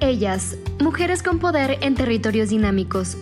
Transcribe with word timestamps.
Ellas, 0.00 0.56
Mujeres 0.80 1.22
con 1.22 1.38
Poder 1.38 1.78
en 1.80 1.94
Territorios 1.94 2.50
Dinámicos. 2.50 3.16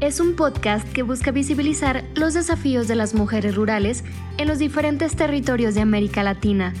Es 0.00 0.20
un 0.20 0.34
podcast 0.34 0.90
que 0.92 1.02
busca 1.02 1.30
visibilizar 1.30 2.04
los 2.14 2.34
desafíos 2.34 2.88
de 2.88 2.96
las 2.96 3.14
mujeres 3.14 3.54
rurales 3.54 4.02
en 4.38 4.48
los 4.48 4.58
diferentes 4.58 5.14
territorios 5.14 5.74
de 5.74 5.82
América 5.82 6.22
Latina. 6.22 6.72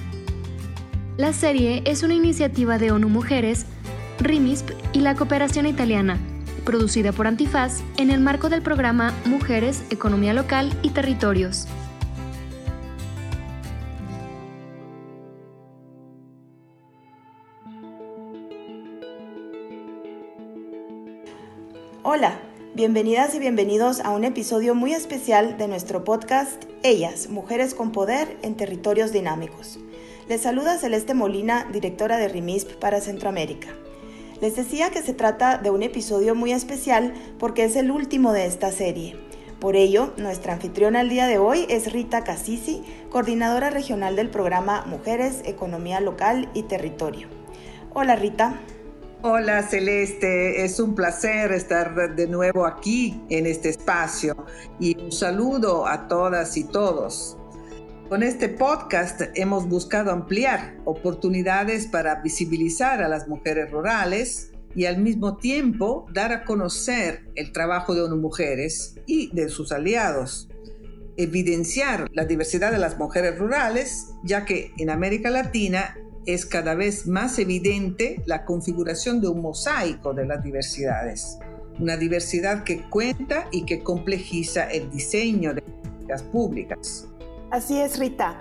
La 1.18 1.32
serie 1.32 1.82
es 1.84 2.02
una 2.02 2.14
iniciativa 2.14 2.78
de 2.78 2.90
ONU 2.90 3.08
Mujeres, 3.08 3.66
RIMISP 4.18 4.70
y 4.92 5.00
la 5.00 5.14
Cooperación 5.14 5.66
Italiana, 5.66 6.18
producida 6.64 7.12
por 7.12 7.26
Antifaz 7.26 7.82
en 7.98 8.10
el 8.10 8.20
marco 8.20 8.48
del 8.48 8.62
programa 8.62 9.12
Mujeres, 9.26 9.84
Economía 9.90 10.32
Local 10.32 10.72
y 10.82 10.90
Territorios. 10.90 11.68
Hola, 22.04 22.40
bienvenidas 22.74 23.32
y 23.36 23.38
bienvenidos 23.38 24.00
a 24.00 24.10
un 24.10 24.24
episodio 24.24 24.74
muy 24.74 24.92
especial 24.92 25.56
de 25.56 25.68
nuestro 25.68 26.02
podcast 26.02 26.64
Ellas, 26.82 27.28
Mujeres 27.28 27.74
con 27.74 27.92
Poder 27.92 28.36
en 28.42 28.56
Territorios 28.56 29.12
Dinámicos. 29.12 29.78
Les 30.28 30.40
saluda 30.40 30.78
Celeste 30.78 31.14
Molina, 31.14 31.68
directora 31.72 32.16
de 32.16 32.26
RIMISP 32.26 32.72
para 32.80 33.00
Centroamérica. 33.00 33.68
Les 34.40 34.56
decía 34.56 34.90
que 34.90 35.00
se 35.00 35.14
trata 35.14 35.58
de 35.58 35.70
un 35.70 35.84
episodio 35.84 36.34
muy 36.34 36.50
especial 36.50 37.14
porque 37.38 37.62
es 37.62 37.76
el 37.76 37.92
último 37.92 38.32
de 38.32 38.46
esta 38.46 38.72
serie. 38.72 39.14
Por 39.60 39.76
ello, 39.76 40.12
nuestra 40.16 40.54
anfitriona 40.54 41.02
el 41.02 41.08
día 41.08 41.28
de 41.28 41.38
hoy 41.38 41.66
es 41.68 41.92
Rita 41.92 42.24
Casisi, 42.24 42.82
coordinadora 43.10 43.70
regional 43.70 44.16
del 44.16 44.28
programa 44.28 44.84
Mujeres, 44.86 45.42
Economía 45.44 46.00
Local 46.00 46.48
y 46.52 46.64
Territorio. 46.64 47.28
Hola 47.94 48.16
Rita. 48.16 48.56
Hola 49.24 49.62
Celeste, 49.62 50.64
es 50.64 50.80
un 50.80 50.96
placer 50.96 51.52
estar 51.52 52.16
de 52.16 52.26
nuevo 52.26 52.66
aquí 52.66 53.20
en 53.30 53.46
este 53.46 53.68
espacio 53.68 54.34
y 54.80 55.00
un 55.00 55.12
saludo 55.12 55.86
a 55.86 56.08
todas 56.08 56.56
y 56.56 56.64
todos. 56.64 57.36
Con 58.08 58.24
este 58.24 58.48
podcast 58.48 59.20
hemos 59.36 59.68
buscado 59.68 60.10
ampliar 60.10 60.76
oportunidades 60.86 61.86
para 61.86 62.16
visibilizar 62.16 63.00
a 63.00 63.08
las 63.08 63.28
mujeres 63.28 63.70
rurales 63.70 64.50
y 64.74 64.86
al 64.86 64.98
mismo 64.98 65.36
tiempo 65.36 66.04
dar 66.12 66.32
a 66.32 66.44
conocer 66.44 67.24
el 67.36 67.52
trabajo 67.52 67.94
de 67.94 68.02
ONU 68.02 68.16
Mujeres 68.16 68.96
y 69.06 69.32
de 69.32 69.50
sus 69.50 69.70
aliados. 69.70 70.48
Evidenciar 71.16 72.08
la 72.12 72.24
diversidad 72.24 72.72
de 72.72 72.78
las 72.78 72.98
mujeres 72.98 73.38
rurales, 73.38 74.08
ya 74.24 74.44
que 74.44 74.72
en 74.78 74.90
América 74.90 75.30
Latina 75.30 75.94
es 76.26 76.46
cada 76.46 76.74
vez 76.74 77.06
más 77.06 77.38
evidente 77.38 78.22
la 78.26 78.44
configuración 78.44 79.20
de 79.20 79.28
un 79.28 79.42
mosaico 79.42 80.14
de 80.14 80.26
las 80.26 80.42
diversidades, 80.42 81.38
una 81.78 81.96
diversidad 81.96 82.64
que 82.64 82.82
cuenta 82.88 83.48
y 83.50 83.64
que 83.64 83.82
complejiza 83.82 84.64
el 84.64 84.90
diseño 84.90 85.54
de 85.54 85.62
políticas 85.62 86.22
públicas. 86.22 87.08
Así 87.50 87.78
es, 87.78 87.98
Rita. 87.98 88.38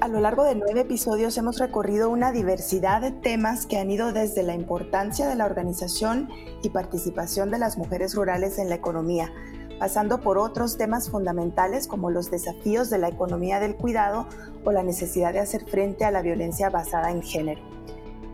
A 0.00 0.08
lo 0.08 0.20
largo 0.20 0.44
de 0.44 0.54
nueve 0.54 0.80
episodios 0.80 1.36
hemos 1.38 1.58
recorrido 1.58 2.10
una 2.10 2.32
diversidad 2.32 3.00
de 3.00 3.10
temas 3.10 3.64
que 3.64 3.78
han 3.78 3.90
ido 3.90 4.12
desde 4.12 4.42
la 4.42 4.54
importancia 4.54 5.28
de 5.28 5.34
la 5.34 5.46
organización 5.46 6.28
y 6.62 6.68
participación 6.68 7.50
de 7.50 7.58
las 7.58 7.78
mujeres 7.78 8.14
rurales 8.14 8.58
en 8.58 8.68
la 8.68 8.74
economía, 8.74 9.32
pasando 9.80 10.20
por 10.20 10.36
otros 10.36 10.76
temas 10.76 11.08
fundamentales 11.08 11.88
como 11.88 12.10
los 12.10 12.30
desafíos 12.30 12.90
de 12.90 12.98
la 12.98 13.08
economía 13.08 13.60
del 13.60 13.76
cuidado 13.76 14.26
o 14.62 14.72
la 14.72 14.82
necesidad 14.82 15.32
de 15.32 15.40
hacer 15.40 15.64
frente 15.64 16.04
a 16.04 16.10
la 16.10 16.20
violencia 16.20 16.68
basada 16.68 17.10
en 17.10 17.22
género. 17.22 17.62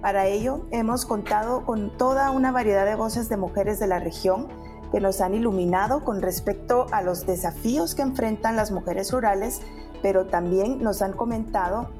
Para 0.02 0.26
ello, 0.26 0.66
hemos 0.72 1.06
contado 1.06 1.64
con 1.64 1.96
toda 1.96 2.32
una 2.32 2.50
variedad 2.50 2.84
de 2.84 2.96
voces 2.96 3.28
de 3.28 3.36
mujeres 3.36 3.78
de 3.78 3.86
la 3.86 4.00
región 4.00 4.48
que 4.90 5.00
nos 5.00 5.20
han 5.20 5.34
iluminado 5.34 6.04
con 6.04 6.20
respecto 6.20 6.86
a 6.90 7.00
los 7.00 7.26
desafíos 7.26 7.94
que 7.94 8.02
enfrentan 8.02 8.56
las 8.56 8.72
mujeres 8.72 9.12
rurales, 9.12 9.60
pero 10.02 10.26
también 10.26 10.82
nos 10.82 11.00
han 11.00 11.12
comentado 11.12 11.90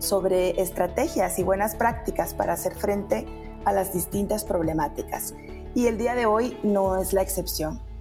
sobre 0.00 0.60
estrategias 0.60 1.38
y 1.38 1.44
buenas 1.44 1.76
prácticas 1.76 2.34
para 2.34 2.54
hacer 2.54 2.74
frente 2.74 3.26
a 3.64 3.72
las 3.72 3.92
distintas 3.92 4.44
problemáticas. 4.44 5.34
Y 5.72 5.86
el 5.86 5.98
día 5.98 6.16
de 6.16 6.26
hoy 6.26 6.58
no 6.64 6.96
es 7.00 7.12
la 7.12 7.22
excepción. 7.22 7.91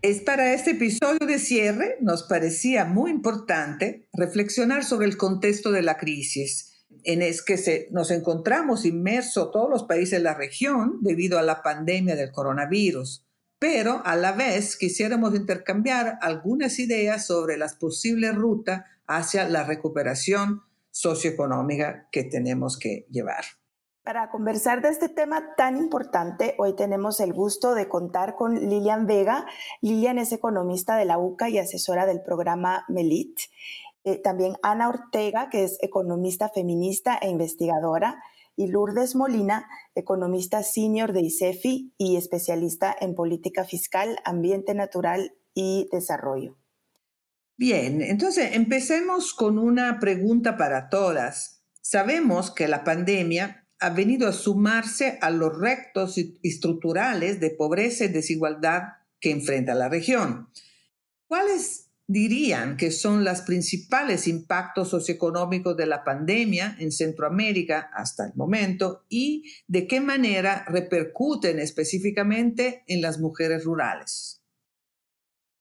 Es 0.00 0.20
para 0.20 0.54
este 0.54 0.70
episodio 0.70 1.26
de 1.26 1.38
cierre, 1.38 1.96
nos 2.00 2.22
parecía 2.22 2.86
muy 2.86 3.10
importante 3.10 4.08
reflexionar 4.14 4.84
sobre 4.84 5.06
el 5.06 5.18
contexto 5.18 5.70
de 5.70 5.82
la 5.82 5.98
crisis 5.98 6.72
en 7.04 7.22
es 7.22 7.42
que 7.42 7.88
nos 7.90 8.10
encontramos 8.10 8.84
inmersos 8.84 9.50
todos 9.50 9.70
los 9.70 9.84
países 9.84 10.18
de 10.18 10.24
la 10.24 10.34
región 10.34 10.98
debido 11.00 11.38
a 11.38 11.42
la 11.42 11.62
pandemia 11.62 12.16
del 12.16 12.32
coronavirus, 12.32 13.24
pero 13.58 14.02
a 14.04 14.16
la 14.16 14.32
vez 14.32 14.76
quisiéramos 14.76 15.34
intercambiar 15.34 16.18
algunas 16.20 16.78
ideas 16.78 17.26
sobre 17.26 17.56
las 17.56 17.74
posibles 17.74 18.34
rutas 18.34 18.84
hacia 19.06 19.48
la 19.48 19.64
recuperación 19.64 20.62
socioeconómica 20.90 22.08
que 22.12 22.24
tenemos 22.24 22.78
que 22.78 23.06
llevar. 23.10 23.44
Para 24.04 24.30
conversar 24.30 24.82
de 24.82 24.88
este 24.88 25.08
tema 25.08 25.54
tan 25.56 25.76
importante, 25.76 26.56
hoy 26.58 26.74
tenemos 26.74 27.20
el 27.20 27.32
gusto 27.32 27.72
de 27.72 27.88
contar 27.88 28.34
con 28.34 28.68
Lilian 28.68 29.06
Vega. 29.06 29.46
Lilian 29.80 30.18
es 30.18 30.32
economista 30.32 30.96
de 30.96 31.04
la 31.04 31.18
UCA 31.18 31.48
y 31.48 31.58
asesora 31.58 32.04
del 32.04 32.20
programa 32.20 32.84
MELIT. 32.88 33.38
Eh, 34.02 34.16
también 34.16 34.56
Ana 34.60 34.88
Ortega, 34.88 35.50
que 35.50 35.62
es 35.62 35.78
economista 35.82 36.48
feminista 36.48 37.16
e 37.16 37.28
investigadora. 37.30 38.20
Y 38.56 38.66
Lourdes 38.66 39.14
Molina, 39.14 39.68
economista 39.94 40.64
senior 40.64 41.12
de 41.12 41.20
ICEFI 41.20 41.94
y 41.96 42.16
especialista 42.16 42.94
en 43.00 43.14
política 43.14 43.64
fiscal, 43.64 44.18
ambiente 44.24 44.74
natural 44.74 45.32
y 45.54 45.88
desarrollo. 45.92 46.56
Bien, 47.56 48.02
entonces 48.02 48.56
empecemos 48.56 49.32
con 49.32 49.60
una 49.60 50.00
pregunta 50.00 50.56
para 50.56 50.88
todas. 50.88 51.62
Sabemos 51.80 52.50
que 52.50 52.66
la 52.66 52.82
pandemia 52.82 53.61
ha 53.82 53.90
venido 53.90 54.28
a 54.28 54.32
sumarse 54.32 55.18
a 55.20 55.30
los 55.30 55.58
rectos 55.58 56.16
estructurales 56.42 57.40
de 57.40 57.50
pobreza 57.50 58.04
y 58.04 58.08
desigualdad 58.08 58.82
que 59.20 59.32
enfrenta 59.32 59.74
la 59.74 59.88
región. 59.88 60.48
¿Cuáles 61.26 61.90
dirían 62.06 62.76
que 62.76 62.90
son 62.90 63.24
los 63.24 63.40
principales 63.42 64.28
impactos 64.28 64.90
socioeconómicos 64.90 65.76
de 65.76 65.86
la 65.86 66.04
pandemia 66.04 66.76
en 66.78 66.92
Centroamérica 66.92 67.90
hasta 67.92 68.26
el 68.26 68.34
momento 68.34 69.04
y 69.08 69.50
de 69.66 69.86
qué 69.86 70.00
manera 70.00 70.64
repercuten 70.68 71.58
específicamente 71.58 72.84
en 72.86 73.02
las 73.02 73.18
mujeres 73.18 73.64
rurales? 73.64 74.42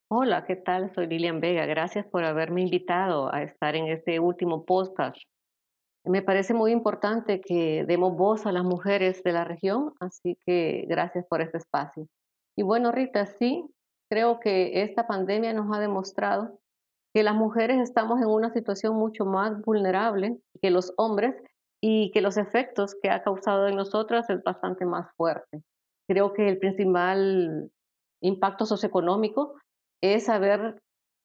Hola, 0.10 0.46
¿qué 0.46 0.58
tal? 0.58 0.94
Soy 0.94 1.08
Lilian 1.08 1.40
Vega. 1.40 1.66
Gracias 1.66 2.06
por 2.06 2.24
haberme 2.24 2.62
invitado 2.62 3.34
a 3.34 3.44
estar 3.44 3.76
en 3.76 3.88
este 3.88 4.20
último 4.20 4.66
podcast 4.66 5.18
me 6.06 6.22
parece 6.22 6.54
muy 6.54 6.72
importante 6.72 7.42
que 7.42 7.86
demos 7.86 8.16
voz 8.16 8.46
a 8.46 8.52
las 8.52 8.64
mujeres 8.64 9.24
de 9.24 9.32
la 9.34 9.44
región, 9.44 9.94
así 10.00 10.38
que 10.46 10.86
gracias 10.88 11.26
por 11.28 11.42
este 11.42 11.58
espacio. 11.58 12.08
Y 12.58 12.64
bueno, 12.64 12.92
Rita, 12.92 13.26
sí, 13.26 13.66
creo 14.10 14.40
que 14.40 14.82
esta 14.84 15.08
pandemia 15.08 15.54
nos 15.54 15.76
ha 15.76 15.80
demostrado 15.80 16.60
que 17.14 17.24
las 17.24 17.36
mujeres 17.36 17.80
estamos 17.82 18.22
en 18.22 18.28
una 18.28 18.52
situación 18.52 18.96
mucho 18.96 19.26
más 19.26 19.62
vulnerable 19.62 20.38
que 20.62 20.72
los 20.72 20.94
hombres 20.98 21.36
y 21.82 22.12
que 22.12 22.22
los 22.22 22.38
efectos 22.38 22.96
que 23.02 23.10
ha 23.10 23.24
causado 23.24 23.68
en 23.68 23.76
nosotras 23.76 24.30
es 24.30 24.42
bastante 24.44 24.86
más 24.86 25.12
fuerte. 25.16 25.62
Creo 26.08 26.34
que 26.34 26.48
el 26.48 26.58
principal 26.58 27.70
impacto 28.22 28.66
socioeconómico 28.66 29.56
es 30.02 30.30
haber 30.30 30.82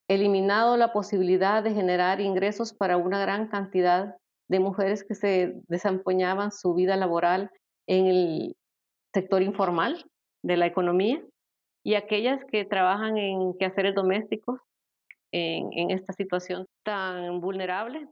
eliminado 0.09 0.77
la 0.77 0.93
posibilidad 0.93 1.63
de 1.63 1.73
generar 1.73 2.21
ingresos 2.21 2.73
para 2.73 2.97
una 2.97 3.21
gran 3.21 3.49
cantidad 3.49 4.17
de 4.49 4.61
mujeres 4.61 5.05
que 5.05 5.15
se 5.15 5.55
desempeñaban 5.69 6.53
su 6.53 6.75
vida 6.75 6.97
laboral 6.97 7.51
en 7.87 8.07
el 8.07 8.57
sector 9.13 9.43
informal 9.43 10.05
de 10.43 10.57
la 10.57 10.67
economía 10.67 11.23
y 11.85 11.95
aquellas 11.95 12.45
que 12.45 12.65
trabajan 12.65 13.17
en 13.17 13.57
quehaceres 13.59 13.95
domésticos 13.95 14.61
en, 15.33 15.91
esta 15.91 16.13
situación 16.13 16.67
tan 16.85 17.41
vulnerable. 17.41 18.09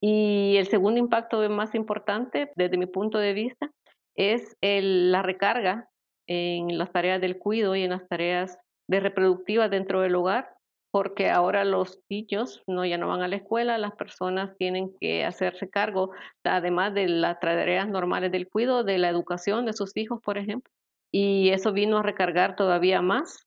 Y 0.00 0.56
el 0.56 0.66
segundo 0.68 0.98
impacto 0.98 1.48
más 1.50 1.74
importante 1.74 2.50
desde 2.56 2.78
mi 2.78 2.86
punto 2.86 3.18
de 3.18 3.34
vista 3.34 3.70
es 4.14 4.56
la 4.62 5.22
recarga 5.22 5.88
en 6.26 6.78
las 6.78 6.92
tareas 6.92 7.20
del 7.20 7.38
cuidado 7.38 7.76
y 7.76 7.82
en 7.82 7.90
las 7.90 8.06
tareas 8.08 8.58
de 8.88 9.00
reproductivas 9.00 9.70
dentro 9.70 10.00
del 10.00 10.14
hogar 10.14 10.48
porque 10.90 11.30
ahora 11.30 11.64
los 11.64 12.00
niños 12.08 12.62
no 12.66 12.84
ya 12.84 12.98
no 12.98 13.08
van 13.08 13.22
a 13.22 13.28
la 13.28 13.36
escuela, 13.36 13.78
las 13.78 13.92
personas 13.92 14.56
tienen 14.56 14.92
que 15.00 15.24
hacerse 15.24 15.68
cargo, 15.68 16.10
además 16.44 16.94
de 16.94 17.08
las 17.08 17.38
tareas 17.40 17.88
normales 17.88 18.32
del 18.32 18.48
cuidado, 18.48 18.84
de 18.84 18.98
la 18.98 19.08
educación 19.08 19.66
de 19.66 19.72
sus 19.72 19.96
hijos, 19.96 20.20
por 20.22 20.38
ejemplo. 20.38 20.72
Y 21.12 21.50
eso 21.50 21.72
vino 21.72 21.98
a 21.98 22.02
recargar 22.02 22.56
todavía 22.56 23.02
más 23.02 23.46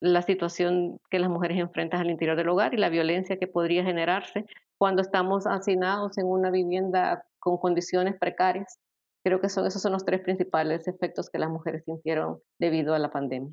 la 0.00 0.22
situación 0.22 0.98
que 1.10 1.18
las 1.18 1.28
mujeres 1.30 1.58
enfrentan 1.58 2.00
al 2.00 2.10
interior 2.10 2.36
del 2.36 2.48
hogar 2.48 2.74
y 2.74 2.78
la 2.78 2.88
violencia 2.88 3.38
que 3.38 3.46
podría 3.46 3.84
generarse 3.84 4.46
cuando 4.78 5.02
estamos 5.02 5.46
hacinados 5.46 6.16
en 6.18 6.26
una 6.26 6.50
vivienda 6.50 7.24
con 7.38 7.58
condiciones 7.58 8.16
precarias 8.18 8.78
Creo 9.22 9.40
que 9.40 9.50
son, 9.50 9.66
esos 9.66 9.82
son 9.82 9.92
los 9.92 10.04
tres 10.04 10.20
principales 10.22 10.88
efectos 10.88 11.28
que 11.28 11.38
las 11.38 11.50
mujeres 11.50 11.84
sintieron 11.84 12.40
debido 12.58 12.94
a 12.94 12.98
la 12.98 13.10
pandemia. 13.10 13.52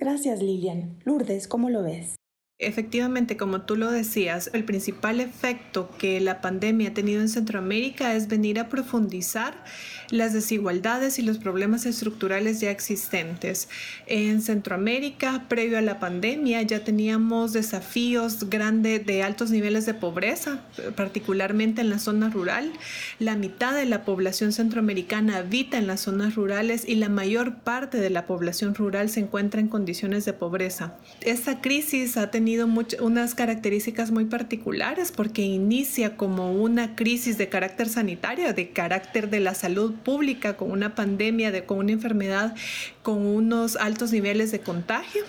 Gracias, 0.00 0.42
Lilian. 0.42 0.98
Lourdes, 1.04 1.46
¿cómo 1.46 1.68
lo 1.68 1.82
ves? 1.82 2.16
Efectivamente, 2.62 3.38
como 3.38 3.62
tú 3.62 3.74
lo 3.74 3.90
decías, 3.90 4.50
el 4.52 4.64
principal 4.64 5.20
efecto 5.20 5.90
que 5.96 6.20
la 6.20 6.42
pandemia 6.42 6.90
ha 6.90 6.94
tenido 6.94 7.22
en 7.22 7.30
Centroamérica 7.30 8.14
es 8.14 8.28
venir 8.28 8.58
a 8.58 8.68
profundizar 8.68 9.64
las 10.10 10.34
desigualdades 10.34 11.18
y 11.18 11.22
los 11.22 11.38
problemas 11.38 11.86
estructurales 11.86 12.60
ya 12.60 12.70
existentes. 12.70 13.70
En 14.06 14.42
Centroamérica, 14.42 15.46
previo 15.48 15.78
a 15.78 15.80
la 15.80 16.00
pandemia, 16.00 16.60
ya 16.60 16.84
teníamos 16.84 17.54
desafíos 17.54 18.50
grandes 18.50 19.06
de 19.06 19.22
altos 19.22 19.50
niveles 19.50 19.86
de 19.86 19.94
pobreza, 19.94 20.60
particularmente 20.96 21.80
en 21.80 21.88
la 21.88 21.98
zona 21.98 22.28
rural. 22.28 22.74
La 23.18 23.36
mitad 23.36 23.74
de 23.74 23.86
la 23.86 24.04
población 24.04 24.52
centroamericana 24.52 25.38
habita 25.38 25.78
en 25.78 25.86
las 25.86 26.02
zonas 26.02 26.34
rurales 26.34 26.86
y 26.86 26.96
la 26.96 27.08
mayor 27.08 27.60
parte 27.60 27.96
de 27.96 28.10
la 28.10 28.26
población 28.26 28.74
rural 28.74 29.08
se 29.08 29.20
encuentra 29.20 29.62
en 29.62 29.68
condiciones 29.68 30.26
de 30.26 30.34
pobreza. 30.34 30.98
Esta 31.22 31.62
crisis 31.62 32.18
ha 32.18 32.30
tenido 32.30 32.49
unas 32.58 33.34
características 33.34 34.10
muy 34.10 34.24
particulares 34.24 35.12
porque 35.12 35.42
inicia 35.42 36.16
como 36.16 36.52
una 36.52 36.96
crisis 36.96 37.38
de 37.38 37.48
carácter 37.48 37.88
sanitario, 37.88 38.52
de 38.52 38.70
carácter 38.70 39.30
de 39.30 39.40
la 39.40 39.54
salud 39.54 39.94
pública, 39.94 40.56
con 40.56 40.70
una 40.70 40.94
pandemia, 40.94 41.50
de, 41.50 41.64
con 41.64 41.78
una 41.78 41.92
enfermedad 41.92 42.54
con 43.02 43.26
unos 43.26 43.76
altos 43.76 44.12
niveles 44.12 44.52
de 44.52 44.60
contagio. 44.60 45.22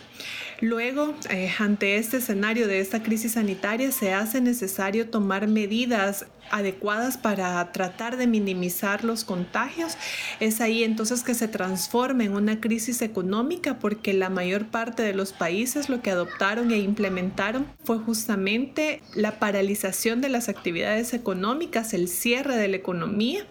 Luego, 0.61 1.15
eh, 1.31 1.51
ante 1.57 1.97
este 1.97 2.17
escenario 2.17 2.67
de 2.67 2.81
esta 2.81 3.01
crisis 3.01 3.31
sanitaria, 3.31 3.91
se 3.91 4.13
hace 4.13 4.41
necesario 4.41 5.09
tomar 5.09 5.47
medidas 5.47 6.27
adecuadas 6.51 7.17
para 7.17 7.71
tratar 7.71 8.15
de 8.17 8.27
minimizar 8.27 9.03
los 9.03 9.23
contagios. 9.23 9.97
Es 10.39 10.61
ahí 10.61 10.83
entonces 10.83 11.23
que 11.23 11.33
se 11.33 11.47
transforma 11.47 12.25
en 12.25 12.35
una 12.35 12.59
crisis 12.59 13.01
económica 13.01 13.79
porque 13.79 14.13
la 14.13 14.29
mayor 14.29 14.67
parte 14.67 15.01
de 15.01 15.15
los 15.15 15.33
países 15.33 15.89
lo 15.89 16.03
que 16.03 16.11
adoptaron 16.11 16.69
e 16.69 16.77
implementaron 16.77 17.65
fue 17.83 17.97
justamente 17.97 19.01
la 19.15 19.39
paralización 19.39 20.21
de 20.21 20.29
las 20.29 20.47
actividades 20.47 21.15
económicas, 21.15 21.93
el 21.95 22.07
cierre 22.07 22.55
de 22.55 22.67
la 22.67 22.75
economía 22.75 23.47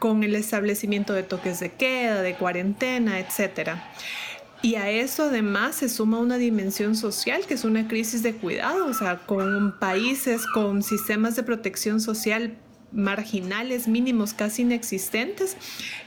con 0.00 0.24
el 0.24 0.34
establecimiento 0.34 1.12
de 1.12 1.22
toques 1.22 1.60
de 1.60 1.70
queda, 1.72 2.22
de 2.22 2.34
cuarentena, 2.34 3.20
etcétera. 3.20 3.84
Y 4.62 4.74
a 4.74 4.90
eso 4.90 5.24
además 5.24 5.76
se 5.76 5.88
suma 5.88 6.18
una 6.18 6.36
dimensión 6.36 6.94
social, 6.94 7.46
que 7.46 7.54
es 7.54 7.64
una 7.64 7.88
crisis 7.88 8.22
de 8.22 8.34
cuidado, 8.34 8.86
o 8.86 8.94
sea, 8.94 9.18
con 9.26 9.78
países 9.78 10.46
con 10.46 10.82
sistemas 10.82 11.34
de 11.36 11.42
protección 11.42 12.00
social 12.00 12.58
marginales 12.92 13.88
mínimos 13.88 14.34
casi 14.34 14.62
inexistentes. 14.62 15.56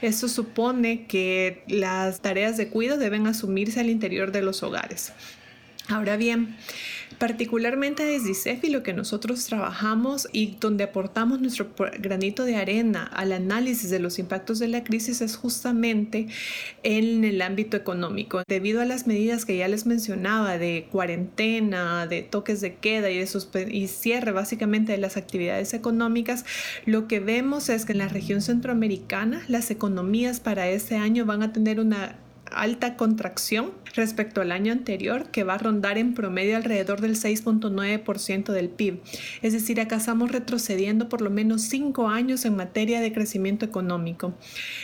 Eso 0.02 0.28
supone 0.28 1.06
que 1.06 1.64
las 1.66 2.20
tareas 2.20 2.56
de 2.56 2.68
cuidado 2.68 2.98
deben 2.98 3.26
asumirse 3.26 3.80
al 3.80 3.90
interior 3.90 4.30
de 4.30 4.42
los 4.42 4.62
hogares. 4.62 5.12
Ahora 5.88 6.16
bien, 6.16 6.56
particularmente 7.18 8.04
desde 8.04 8.30
ICEFI 8.30 8.70
lo 8.70 8.82
que 8.82 8.94
nosotros 8.94 9.44
trabajamos 9.44 10.28
y 10.32 10.56
donde 10.58 10.84
aportamos 10.84 11.40
nuestro 11.40 11.74
granito 11.98 12.44
de 12.44 12.56
arena 12.56 13.04
al 13.04 13.32
análisis 13.32 13.90
de 13.90 13.98
los 13.98 14.18
impactos 14.18 14.58
de 14.58 14.68
la 14.68 14.82
crisis 14.82 15.20
es 15.20 15.36
justamente 15.36 16.28
en 16.84 17.24
el 17.24 17.42
ámbito 17.42 17.76
económico. 17.76 18.42
Debido 18.48 18.80
a 18.80 18.86
las 18.86 19.06
medidas 19.06 19.44
que 19.44 19.58
ya 19.58 19.68
les 19.68 19.84
mencionaba 19.84 20.56
de 20.56 20.88
cuarentena, 20.90 22.06
de 22.06 22.22
toques 22.22 22.62
de 22.62 22.76
queda 22.76 23.10
y, 23.10 23.18
de 23.18 23.68
y 23.70 23.88
cierre 23.88 24.32
básicamente 24.32 24.92
de 24.92 24.98
las 24.98 25.18
actividades 25.18 25.74
económicas, 25.74 26.46
lo 26.86 27.08
que 27.08 27.20
vemos 27.20 27.68
es 27.68 27.84
que 27.84 27.92
en 27.92 27.98
la 27.98 28.08
región 28.08 28.40
centroamericana 28.40 29.42
las 29.48 29.70
economías 29.70 30.40
para 30.40 30.66
este 30.68 30.96
año 30.96 31.26
van 31.26 31.42
a 31.42 31.52
tener 31.52 31.78
una 31.78 32.16
alta 32.50 32.96
contracción 32.96 33.72
respecto 33.94 34.40
al 34.40 34.52
año 34.52 34.72
anterior 34.72 35.26
que 35.30 35.44
va 35.44 35.54
a 35.54 35.58
rondar 35.58 35.98
en 35.98 36.14
promedio 36.14 36.56
alrededor 36.56 37.00
del 37.00 37.16
6.9% 37.16 38.52
del 38.52 38.68
PIB. 38.68 39.00
Es 39.42 39.52
decir, 39.52 39.80
acá 39.80 39.96
estamos 39.96 40.32
retrocediendo 40.32 41.08
por 41.08 41.20
lo 41.20 41.30
menos 41.30 41.62
cinco 41.62 42.08
años 42.08 42.44
en 42.44 42.56
materia 42.56 43.00
de 43.00 43.12
crecimiento 43.12 43.64
económico. 43.64 44.34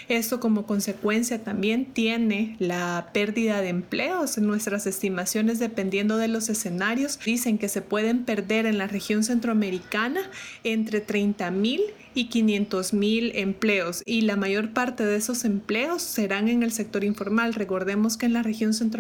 Esto 0.09 0.41
como 0.41 0.67
consecuencia 0.67 1.43
también 1.43 1.87
tiene 1.87 2.57
la 2.59 3.11
pérdida 3.13 3.61
de 3.61 3.69
empleos. 3.69 4.39
Nuestras 4.39 4.87
estimaciones, 4.87 5.59
dependiendo 5.59 6.17
de 6.17 6.29
los 6.29 6.49
escenarios, 6.49 7.19
dicen 7.25 7.59
que 7.59 7.69
se 7.69 7.83
pueden 7.83 8.25
perder 8.25 8.67
en 8.67 8.79
la 8.79 8.87
región 8.87 9.25
centroamericana 9.25 10.21
entre 10.65 11.01
30 11.01 11.51
mil 11.51 11.81
y 12.15 12.25
500 12.25 12.93
mil 12.93 13.33
empleos 13.37 14.03
y 14.05 14.23
la 14.23 14.37
mayor 14.37 14.73
parte 14.73 15.05
de 15.05 15.17
esos 15.17 15.45
empleos 15.45 16.03
serán 16.03 16.49
en 16.49 16.63
el 16.63 16.73
sector 16.73 17.05
informal. 17.05 17.55
Recordemos 17.55 18.17
que 18.17 18.27
en 18.27 18.33
la 18.33 18.43
región 18.43 18.75
centroamericana 18.75 19.00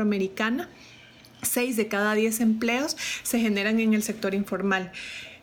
6 1.42 1.76
de 1.76 1.88
cada 1.88 2.14
10 2.14 2.40
empleos 2.40 2.96
se 3.22 3.40
generan 3.40 3.80
en 3.80 3.94
el 3.94 4.02
sector 4.02 4.34
informal. 4.34 4.92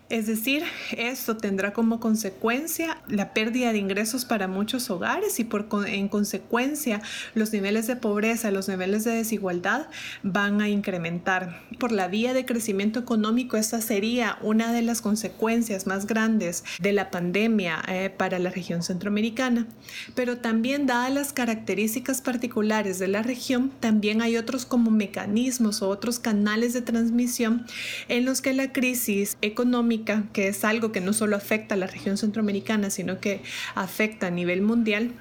Es 0.09 0.25
decir, 0.25 0.63
esto 0.95 1.35
tendrá 1.35 1.73
como 1.73 1.99
consecuencia 1.99 3.01
la 3.09 3.33
pérdida 3.33 3.73
de 3.73 3.79
ingresos 3.79 4.23
para 4.23 4.47
muchos 4.47 4.89
hogares 4.89 5.37
y 5.41 5.43
por, 5.43 5.67
en 5.85 6.07
consecuencia 6.07 7.01
los 7.35 7.51
niveles 7.51 7.87
de 7.87 7.97
pobreza, 7.97 8.49
los 8.49 8.69
niveles 8.69 9.03
de 9.03 9.11
desigualdad 9.11 9.87
van 10.23 10.61
a 10.61 10.69
incrementar. 10.69 11.61
Por 11.77 11.91
la 11.91 12.07
vía 12.07 12.33
de 12.33 12.45
crecimiento 12.45 12.99
económico, 13.01 13.57
esta 13.57 13.81
sería 13.81 14.37
una 14.41 14.71
de 14.71 14.81
las 14.81 15.01
consecuencias 15.01 15.87
más 15.87 16.07
grandes 16.07 16.63
de 16.79 16.93
la 16.93 17.11
pandemia 17.11 17.83
eh, 17.89 18.09
para 18.09 18.39
la 18.39 18.49
región 18.49 18.83
centroamericana. 18.83 19.67
Pero 20.15 20.37
también, 20.37 20.85
dadas 20.85 21.13
las 21.13 21.33
características 21.33 22.21
particulares 22.21 22.97
de 22.97 23.09
la 23.09 23.23
región, 23.23 23.73
también 23.81 24.21
hay 24.21 24.37
otros 24.37 24.65
como 24.65 24.89
mecanismos 24.89 25.81
o 25.81 25.89
otros 25.89 26.17
canales 26.19 26.71
de 26.71 26.81
transmisión 26.81 27.65
en 28.07 28.23
los 28.23 28.41
que 28.41 28.53
la 28.53 28.71
crisis 28.71 29.37
económica 29.41 29.96
que 30.03 30.47
es 30.47 30.63
algo 30.63 30.91
que 30.91 31.01
no 31.01 31.13
solo 31.13 31.35
afecta 31.35 31.75
a 31.75 31.77
la 31.77 31.87
región 31.87 32.17
centroamericana, 32.17 32.89
sino 32.89 33.19
que 33.19 33.41
afecta 33.75 34.27
a 34.27 34.31
nivel 34.31 34.61
mundial, 34.61 35.13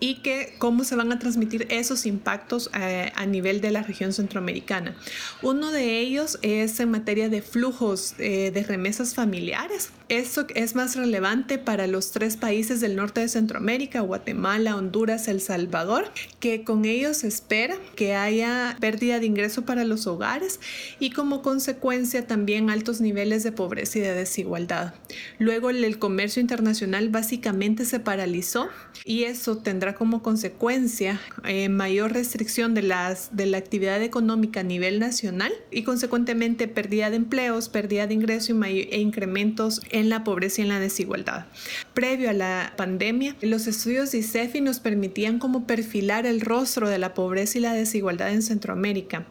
y 0.00 0.16
que 0.16 0.54
cómo 0.58 0.82
se 0.84 0.96
van 0.96 1.12
a 1.12 1.18
transmitir 1.18 1.66
esos 1.70 2.06
impactos 2.06 2.70
eh, 2.74 3.12
a 3.14 3.26
nivel 3.26 3.60
de 3.60 3.70
la 3.70 3.82
región 3.82 4.12
centroamericana. 4.12 4.96
Uno 5.42 5.70
de 5.70 6.00
ellos 6.00 6.38
es 6.42 6.80
en 6.80 6.90
materia 6.90 7.28
de 7.28 7.42
flujos 7.42 8.14
eh, 8.18 8.50
de 8.50 8.62
remesas 8.64 9.14
familiares. 9.14 9.90
Esto 10.10 10.44
es 10.56 10.74
más 10.74 10.96
relevante 10.96 11.56
para 11.56 11.86
los 11.86 12.10
tres 12.10 12.36
países 12.36 12.80
del 12.80 12.96
norte 12.96 13.20
de 13.20 13.28
Centroamérica, 13.28 14.00
Guatemala, 14.00 14.74
Honduras, 14.74 15.28
El 15.28 15.40
Salvador, 15.40 16.10
que 16.40 16.64
con 16.64 16.84
ellos 16.84 17.18
se 17.18 17.28
espera 17.28 17.76
que 17.94 18.16
haya 18.16 18.76
pérdida 18.80 19.20
de 19.20 19.26
ingreso 19.26 19.64
para 19.64 19.84
los 19.84 20.08
hogares 20.08 20.58
y 20.98 21.12
como 21.12 21.42
consecuencia 21.42 22.26
también 22.26 22.70
altos 22.70 23.00
niveles 23.00 23.44
de 23.44 23.52
pobreza 23.52 24.00
y 24.00 24.02
de 24.02 24.12
desigualdad. 24.12 24.94
Luego 25.38 25.70
el 25.70 25.96
comercio 26.00 26.42
internacional 26.42 27.08
básicamente 27.10 27.84
se 27.84 28.00
paralizó 28.00 28.68
y 29.04 29.24
eso 29.24 29.58
tendrá 29.58 29.94
como 29.94 30.24
consecuencia 30.24 31.20
eh, 31.44 31.68
mayor 31.68 32.14
restricción 32.14 32.74
de, 32.74 32.82
las, 32.82 33.36
de 33.36 33.46
la 33.46 33.58
actividad 33.58 34.02
económica 34.02 34.58
a 34.58 34.64
nivel 34.64 34.98
nacional 34.98 35.52
y 35.70 35.84
consecuentemente 35.84 36.66
pérdida 36.66 37.10
de 37.10 37.16
empleos, 37.16 37.68
pérdida 37.68 38.08
de 38.08 38.14
ingreso 38.14 38.60
e 38.64 38.98
incrementos 38.98 39.80
en 39.99 39.99
la 40.08 40.24
pobreza 40.24 40.60
y 40.60 40.64
en 40.64 40.68
la 40.68 40.80
desigualdad. 40.80 41.46
Previo 41.94 42.30
a 42.30 42.32
la 42.32 42.72
pandemia, 42.76 43.36
los 43.42 43.66
estudios 43.66 44.12
de 44.12 44.18
ICEFI 44.18 44.60
nos 44.60 44.80
permitían 44.80 45.38
como 45.38 45.66
perfilar 45.66 46.26
el 46.26 46.40
rostro 46.40 46.88
de 46.88 46.98
la 46.98 47.14
pobreza 47.14 47.58
y 47.58 47.60
la 47.60 47.74
desigualdad 47.74 48.32
en 48.32 48.42
Centroamérica. 48.42 49.26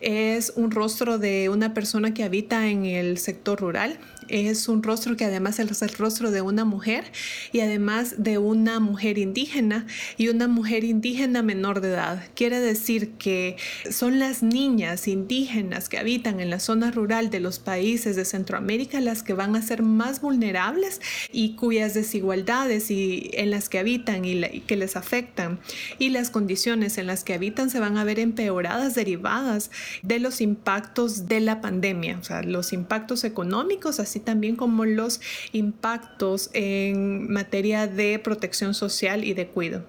Es 0.00 0.52
un 0.56 0.70
rostro 0.70 1.18
de 1.18 1.48
una 1.48 1.74
persona 1.74 2.14
que 2.14 2.24
habita 2.24 2.68
en 2.68 2.84
el 2.86 3.18
sector 3.18 3.60
rural, 3.60 3.98
es 4.28 4.68
un 4.68 4.82
rostro 4.82 5.16
que 5.16 5.24
además 5.24 5.58
es 5.58 5.82
el 5.82 5.88
rostro 5.90 6.30
de 6.30 6.40
una 6.40 6.64
mujer 6.64 7.04
y 7.52 7.60
además 7.60 8.16
de 8.18 8.38
una 8.38 8.80
mujer 8.80 9.18
indígena 9.18 9.86
y 10.16 10.28
una 10.28 10.48
mujer 10.48 10.84
indígena 10.84 11.42
menor 11.42 11.80
de 11.80 11.88
edad. 11.88 12.24
Quiere 12.34 12.60
decir 12.60 13.12
que 13.12 13.56
son 13.90 14.18
las 14.18 14.42
niñas 14.42 15.08
indígenas 15.08 15.88
que 15.88 15.98
habitan 15.98 16.40
en 16.40 16.50
la 16.50 16.60
zona 16.60 16.90
rural 16.90 17.30
de 17.30 17.40
los 17.40 17.58
países 17.58 18.16
de 18.16 18.24
Centroamérica 18.24 19.00
las 19.00 19.22
que 19.22 19.34
van 19.34 19.56
a 19.56 19.62
ser 19.62 19.82
más 19.82 20.20
vulnerables 20.20 21.00
y 21.32 21.56
cuyas 21.56 21.94
desigualdades 21.94 22.90
y 22.90 23.30
en 23.34 23.50
las 23.50 23.68
que 23.68 23.78
habitan 23.78 24.24
y, 24.24 24.60
que 24.60 24.76
les 24.76 24.96
afectan 24.96 25.60
y 25.98 26.10
las 26.10 26.30
condiciones 26.30 26.98
en 26.98 27.06
las 27.06 27.24
que 27.24 27.34
habitan 27.34 27.70
se 27.70 27.80
van 27.80 27.98
a 27.98 28.04
ver 28.04 28.18
empeoradas 28.18 28.94
derivadas 28.94 29.70
de 30.02 30.18
los 30.18 30.40
impactos 30.40 31.26
de 31.26 31.40
la 31.40 31.60
pandemia, 31.60 32.18
o 32.18 32.24
sea, 32.24 32.42
los 32.42 32.72
impactos 32.72 33.24
económicos, 33.24 34.00
así 34.00 34.13
también 34.20 34.56
como 34.56 34.84
los 34.84 35.20
impactos 35.52 36.50
en 36.52 37.32
materia 37.32 37.86
de 37.86 38.18
protección 38.18 38.74
social 38.74 39.24
y 39.24 39.34
de 39.34 39.48
cuidado. 39.48 39.86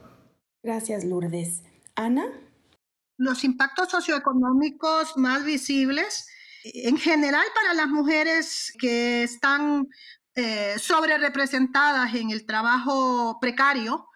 Gracias, 0.64 1.04
Lourdes. 1.04 1.64
Ana. 1.96 2.26
Los 3.18 3.44
impactos 3.44 3.90
socioeconómicos 3.90 5.16
más 5.16 5.46
visibles, 5.46 6.28
en 6.64 6.98
general 6.98 7.46
para 7.54 7.74
las 7.74 7.88
mujeres 7.88 8.74
que 8.80 9.24
están 9.24 9.88
eh, 10.36 10.76
sobre 10.80 11.18
representadas 11.18 12.14
en 12.14 12.32
el 12.32 12.46
trabajo 12.46 13.38
precario 13.40 14.08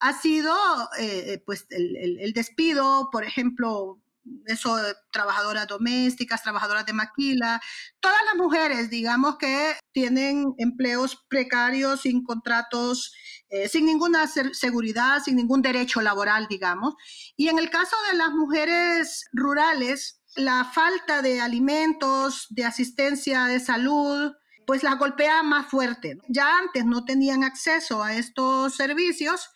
ha 0.00 0.12
sido 0.12 0.54
eh, 0.98 1.42
pues 1.44 1.66
el, 1.70 2.18
el, 2.20 2.32
despido, 2.32 3.10
por 3.12 3.24
ejemplo, 3.24 4.00
eso, 4.46 4.76
trabajadoras 5.12 5.66
domésticas, 5.66 6.42
trabajadoras 6.42 6.86
de 6.86 6.92
maquila, 6.92 7.60
todas 8.00 8.18
las 8.26 8.36
mujeres, 8.36 8.90
digamos, 8.90 9.36
que 9.38 9.76
tienen 9.92 10.54
empleos 10.58 11.24
precarios, 11.28 12.02
sin 12.02 12.24
contratos, 12.24 13.12
eh, 13.50 13.68
sin 13.68 13.86
ninguna 13.86 14.26
seguridad, 14.26 15.22
sin 15.22 15.36
ningún 15.36 15.62
derecho 15.62 16.00
laboral, 16.00 16.46
digamos. 16.48 16.94
Y 17.36 17.48
en 17.48 17.58
el 17.58 17.70
caso 17.70 17.96
de 18.10 18.18
las 18.18 18.30
mujeres 18.30 19.24
rurales, 19.32 20.20
la 20.36 20.64
falta 20.64 21.22
de 21.22 21.40
alimentos, 21.40 22.46
de 22.50 22.64
asistencia 22.64 23.44
de 23.44 23.60
salud, 23.60 24.32
pues 24.66 24.82
la 24.82 24.96
golpea 24.96 25.42
más 25.42 25.66
fuerte. 25.66 26.18
Ya 26.28 26.58
antes 26.58 26.84
no 26.84 27.04
tenían 27.04 27.42
acceso 27.42 28.02
a 28.02 28.14
estos 28.14 28.74
servicios 28.74 29.48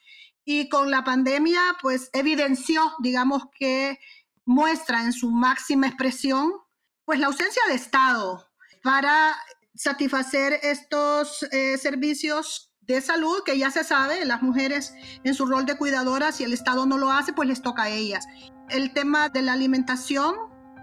y 0.45 0.69
con 0.69 0.91
la 0.91 1.05
pandemia, 1.05 1.61
pues 1.81 2.11
evidenció, 2.13 2.95
digamos, 3.01 3.43
que 3.59 3.99
muestra 4.45 5.03
en 5.05 5.13
su 5.13 5.31
máxima 5.31 5.87
expresión, 5.87 6.53
pues 7.05 7.19
la 7.19 7.27
ausencia 7.27 7.63
de 7.69 7.75
Estado 7.75 8.49
para 8.83 9.35
satisfacer 9.75 10.59
estos 10.63 11.45
eh, 11.51 11.79
servicios 11.79 12.73
de 12.81 13.01
salud 13.01 13.43
que 13.45 13.59
ya 13.59 13.71
se 13.71 13.85
sabe, 13.85 14.25
las 14.25 14.43
mujeres 14.43 14.95
en 15.25 15.35
su 15.35 15.47
rol 15.47 15.67
de 15.67 15.77
cuidadoras, 15.77 16.37
si 16.37 16.45
el 16.45 16.53
Estado 16.53 16.85
no 16.85 16.99
lo 16.99 17.11
hace, 17.11 17.33
pues 17.33 17.49
les 17.49 17.63
toca 17.63 17.85
a 17.85 17.89
ellas. 17.89 18.27
El 18.69 18.93
tema 18.93 19.29
de 19.29 19.43
la 19.43 19.53
alimentación, 19.53 20.35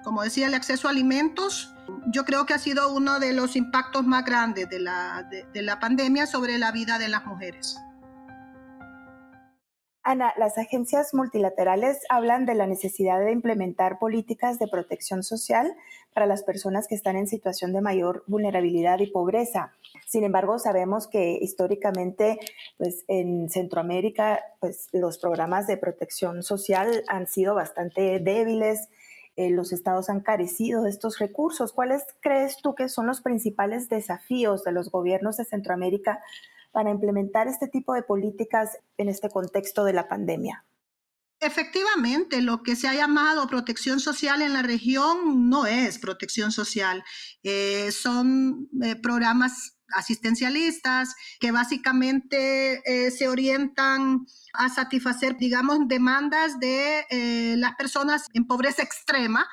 como 0.03 0.23
decía, 0.23 0.47
el 0.47 0.53
acceso 0.53 0.87
a 0.87 0.91
alimentos, 0.91 1.73
yo 2.13 2.23
creo 2.23 2.45
que 2.45 2.53
ha 2.53 2.59
sido 2.59 2.93
uno 2.93 3.19
de 3.19 3.33
los 3.33 3.55
impactos 3.55 4.05
más 4.05 4.23
grandes 4.23 4.69
de 4.69 4.79
la, 4.79 5.29
de 5.53 5.61
la 5.61 5.79
pandemia 5.79 6.25
sobre 6.25 6.57
la 6.57 6.71
vida 6.71 6.97
de 6.99 7.09
las 7.09 7.25
mujeres. 7.25 7.77
Ana, 10.01 10.33
las 10.37 10.57
agencias 10.57 11.13
multilaterales 11.13 11.99
hablan 12.09 12.45
de 12.45 12.55
la 12.55 12.67
necesidad 12.67 13.19
de 13.19 13.31
implementar 13.31 13.99
políticas 13.99 14.57
de 14.57 14.67
protección 14.67 15.23
social 15.23 15.75
para 16.13 16.25
las 16.25 16.43
personas 16.43 16.87
que 16.87 16.95
están 16.95 17.17
en 17.17 17.27
situación 17.27 17.73
de 17.73 17.81
mayor 17.81 18.23
vulnerabilidad 18.25 18.99
y 18.99 19.07
pobreza. 19.07 19.73
Sin 20.07 20.23
embargo, 20.23 20.57
sabemos 20.57 21.07
que 21.07 21.37
históricamente, 21.41 22.39
pues 22.77 23.03
en 23.07 23.49
Centroamérica, 23.49 24.39
pues 24.61 24.87
los 24.93 25.17
programas 25.17 25.67
de 25.67 25.77
protección 25.77 26.43
social 26.43 27.03
han 27.09 27.27
sido 27.27 27.53
bastante 27.53 28.19
débiles. 28.19 28.87
Eh, 29.35 29.49
los 29.49 29.73
estados 29.73 30.09
han 30.09 30.21
carecido 30.21 30.83
de 30.83 30.89
estos 30.89 31.19
recursos. 31.19 31.73
¿Cuáles 31.73 32.05
crees 32.21 32.57
tú 32.57 32.73
que 32.73 32.89
son 32.89 33.05
los 33.05 33.21
principales 33.21 33.89
desafíos 33.89 34.63
de 34.63 34.71
los 34.71 34.91
gobiernos 34.91 35.37
de 35.37 35.45
Centroamérica 35.45 36.21
para 36.71 36.91
implementar 36.91 37.47
este 37.47 37.67
tipo 37.67 37.93
de 37.93 38.03
políticas 38.03 38.77
en 38.97 39.09
este 39.09 39.29
contexto 39.29 39.83
de 39.83 39.93
la 39.93 40.07
pandemia? 40.07 40.65
Efectivamente, 41.41 42.41
lo 42.41 42.63
que 42.63 42.75
se 42.75 42.89
ha 42.89 42.93
llamado 42.93 43.47
protección 43.47 44.01
social 44.01 44.41
en 44.41 44.51
la 44.51 44.61
región 44.61 45.49
no 45.49 45.65
es 45.65 45.97
protección 45.97 46.51
social, 46.51 47.01
eh, 47.43 47.93
son 47.93 48.67
eh, 48.83 48.97
programas 48.97 49.77
asistencialistas 49.93 51.15
que 51.39 51.51
básicamente 51.51 52.81
eh, 52.85 53.09
se 53.11 53.29
orientan 53.29 54.25
a 54.53 54.67
satisfacer, 54.67 55.37
digamos, 55.37 55.87
demandas 55.87 56.59
de 56.59 57.55
las 57.57 57.73
personas 57.75 58.25
en 58.33 58.45
pobreza 58.45 58.83
extrema, 58.83 59.47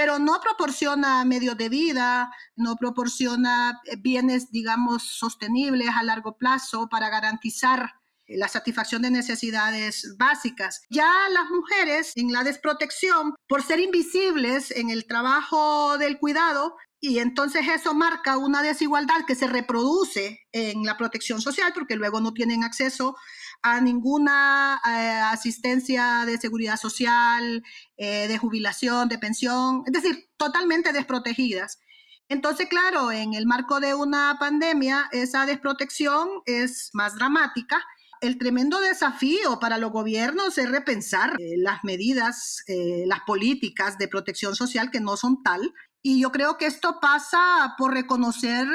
pero 0.00 0.18
no 0.18 0.40
proporciona 0.40 1.26
medios 1.26 1.58
de 1.58 1.68
vida, 1.68 2.32
no 2.56 2.76
proporciona 2.76 3.82
eh, 3.84 3.96
bienes, 3.98 4.50
digamos, 4.50 5.02
sostenibles 5.02 5.90
a 5.90 6.02
largo 6.02 6.38
plazo 6.38 6.88
para 6.88 7.10
garantizar 7.10 7.96
eh, 8.26 8.38
la 8.38 8.48
satisfacción 8.48 9.02
de 9.02 9.10
necesidades 9.10 10.16
básicas. 10.16 10.80
Ya 10.88 11.12
las 11.30 11.50
mujeres 11.50 12.12
en 12.16 12.32
la 12.32 12.44
desprotección, 12.44 13.34
por 13.46 13.62
ser 13.62 13.78
invisibles 13.78 14.70
en 14.70 14.88
el 14.88 15.04
trabajo 15.06 15.98
del 15.98 16.18
cuidado, 16.18 16.76
y 16.98 17.18
entonces 17.18 17.68
eso 17.68 17.92
marca 17.92 18.38
una 18.38 18.62
desigualdad 18.62 19.26
que 19.26 19.34
se 19.34 19.48
reproduce 19.48 20.46
en 20.52 20.86
la 20.86 20.96
protección 20.96 21.42
social 21.42 21.72
porque 21.74 21.96
luego 21.96 22.22
no 22.22 22.32
tienen 22.32 22.64
acceso 22.64 23.16
a 23.62 23.80
ninguna 23.80 24.80
eh, 24.86 25.20
asistencia 25.24 26.24
de 26.26 26.38
seguridad 26.38 26.76
social, 26.76 27.62
eh, 27.96 28.26
de 28.28 28.38
jubilación, 28.38 29.08
de 29.08 29.18
pensión, 29.18 29.82
es 29.86 29.92
decir, 29.92 30.30
totalmente 30.36 30.92
desprotegidas. 30.92 31.80
Entonces, 32.28 32.68
claro, 32.68 33.10
en 33.12 33.34
el 33.34 33.46
marco 33.46 33.80
de 33.80 33.94
una 33.94 34.36
pandemia, 34.38 35.08
esa 35.12 35.46
desprotección 35.46 36.28
es 36.46 36.90
más 36.92 37.16
dramática. 37.16 37.82
El 38.20 38.38
tremendo 38.38 38.78
desafío 38.80 39.58
para 39.58 39.78
los 39.78 39.90
gobiernos 39.90 40.56
es 40.58 40.70
repensar 40.70 41.34
eh, 41.38 41.54
las 41.56 41.82
medidas, 41.84 42.62
las 43.06 43.20
políticas 43.26 43.98
de 43.98 44.08
protección 44.08 44.54
social 44.54 44.90
que 44.90 45.00
no 45.00 45.16
son 45.16 45.42
tal, 45.42 45.72
y 46.02 46.20
yo 46.20 46.32
creo 46.32 46.56
que 46.56 46.66
esto 46.66 46.98
pasa 47.00 47.74
por 47.76 47.92
reconocer 47.92 48.66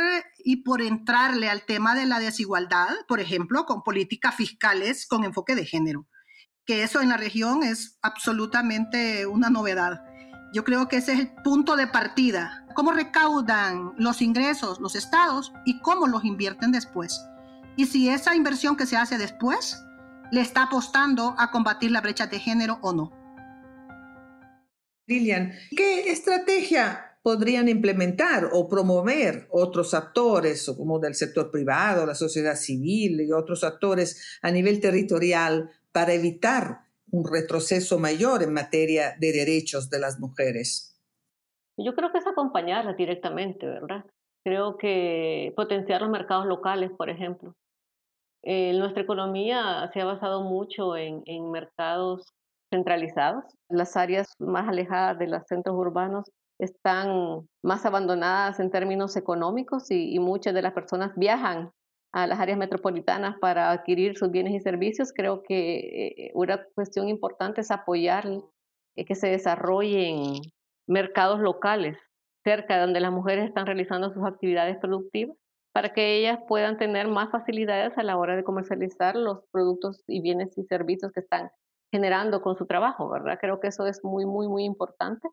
y 0.43 0.57
por 0.57 0.81
entrarle 0.83 1.49
al 1.49 1.65
tema 1.65 1.95
de 1.95 2.05
la 2.05 2.19
desigualdad, 2.19 2.89
por 3.07 3.19
ejemplo, 3.19 3.65
con 3.65 3.81
políticas 3.81 4.35
fiscales 4.35 5.07
con 5.07 5.23
enfoque 5.23 5.55
de 5.55 5.65
género, 5.65 6.07
que 6.65 6.83
eso 6.83 7.01
en 7.01 7.09
la 7.09 7.17
región 7.17 7.63
es 7.63 7.97
absolutamente 8.03 9.25
una 9.25 9.49
novedad. 9.49 10.03
Yo 10.53 10.63
creo 10.63 10.87
que 10.87 10.97
ese 10.97 11.13
es 11.13 11.19
el 11.19 11.33
punto 11.43 11.75
de 11.75 11.87
partida. 11.87 12.63
Cómo 12.75 12.91
recaudan 12.91 13.93
los 13.97 14.21
ingresos 14.21 14.79
los 14.79 14.95
estados 14.95 15.51
y 15.65 15.79
cómo 15.79 16.05
los 16.07 16.23
invierten 16.25 16.71
después. 16.71 17.19
Y 17.75 17.87
si 17.87 18.07
esa 18.07 18.35
inversión 18.35 18.77
que 18.77 18.85
se 18.85 18.97
hace 18.97 19.17
después 19.17 19.83
le 20.31 20.41
está 20.41 20.63
apostando 20.63 21.35
a 21.39 21.49
combatir 21.49 21.89
la 21.89 22.01
brecha 22.01 22.27
de 22.27 22.39
género 22.39 22.77
o 22.81 22.93
no. 22.93 23.11
Lilian, 25.07 25.53
¿qué 25.75 26.11
estrategia 26.11 27.14
podrían 27.25 27.67
implementar 27.67 28.51
o 28.53 28.69
promover 28.69 29.47
otros 29.49 29.95
actores, 29.95 30.71
como 30.77 30.99
del 30.99 31.15
sector 31.15 31.49
privado, 31.49 32.05
la 32.05 32.13
sociedad 32.13 32.53
civil 32.53 33.19
y 33.19 33.31
otros 33.31 33.63
actores 33.63 34.37
a 34.43 34.51
nivel 34.51 34.79
territorial 34.79 35.71
para 35.91 36.13
evitar 36.13 36.81
un 37.09 37.25
retroceso 37.27 37.97
mayor 37.97 38.43
en 38.43 38.53
materia 38.53 39.15
de 39.19 39.31
derechos 39.31 39.89
de 39.89 39.99
las 39.99 40.19
mujeres? 40.19 41.01
Yo 41.77 41.95
creo 41.95 42.11
que 42.11 42.19
es 42.19 42.27
acompañarlas 42.27 42.95
directamente, 42.95 43.65
¿verdad? 43.65 44.05
Creo 44.43 44.77
que 44.77 45.51
potenciar 45.55 46.01
los 46.01 46.11
mercados 46.11 46.45
locales, 46.45 46.91
por 46.95 47.09
ejemplo. 47.09 47.55
Eh, 48.43 48.77
nuestra 48.77 49.01
economía 49.01 49.89
se 49.95 50.01
ha 50.01 50.05
basado 50.05 50.43
mucho 50.43 50.95
en, 50.95 51.23
en 51.25 51.49
mercados 51.49 52.21
centralizados. 52.71 53.45
Las 53.67 53.97
áreas 53.97 54.27
más 54.37 54.69
alejadas 54.69 55.17
de 55.17 55.25
los 55.25 55.41
centros 55.47 55.75
urbanos 55.75 56.25
están 56.59 57.47
más 57.63 57.85
abandonadas 57.85 58.59
en 58.59 58.71
términos 58.71 59.15
económicos 59.17 59.91
y, 59.91 60.17
muchas 60.19 60.53
de 60.53 60.61
las 60.61 60.73
personas 60.73 61.11
viajan 61.15 61.71
a 62.13 62.27
las 62.27 62.39
áreas 62.39 62.57
metropolitanas 62.57 63.37
para 63.39 63.71
adquirir 63.71 64.17
sus 64.17 64.31
bienes 64.31 64.53
y 64.53 64.59
servicios. 64.61 65.11
Creo 65.13 65.43
que 65.43 65.77
eh, 66.17 66.31
una 66.33 66.63
cuestión 66.75 67.09
importante 67.09 67.61
es 67.61 67.71
apoyar 67.71 68.25
eh, 68.95 69.05
que 69.05 69.15
se 69.15 69.27
desarrollen 69.27 70.41
mercados 70.87 71.39
locales 71.41 71.97
cerca 72.43 72.75
de 72.75 72.81
donde 72.81 72.99
las 72.99 73.11
mujeres 73.11 73.45
están 73.45 73.65
realizando 73.65 74.13
sus 74.13 74.23
actividades 74.23 74.77
productivas 74.77 75.35
para 75.73 75.89
que 75.89 76.15
ellas 76.15 76.39
puedan 76.47 76.77
tener 76.77 77.09
más 77.09 77.31
facilidades 77.31 77.97
a 77.97 78.03
la 78.03 78.15
hora 78.17 78.37
de 78.37 78.45
comercializar 78.45 79.17
los 79.17 79.39
productos 79.51 80.03
y 80.07 80.21
bienes 80.21 80.57
y 80.57 80.63
servicios 80.63 81.11
que 81.11 81.19
están 81.19 81.49
generando 81.91 82.41
con 82.41 82.55
su 82.55 82.65
trabajo, 82.65 83.09
¿verdad? 83.09 83.37
Creo 83.41 83.59
que 83.59 83.67
eso 83.67 83.85
es 83.85 84.01
muy, 84.01 84.25
muy, 84.25 84.47
muy 84.47 84.63
importante. 84.63 85.27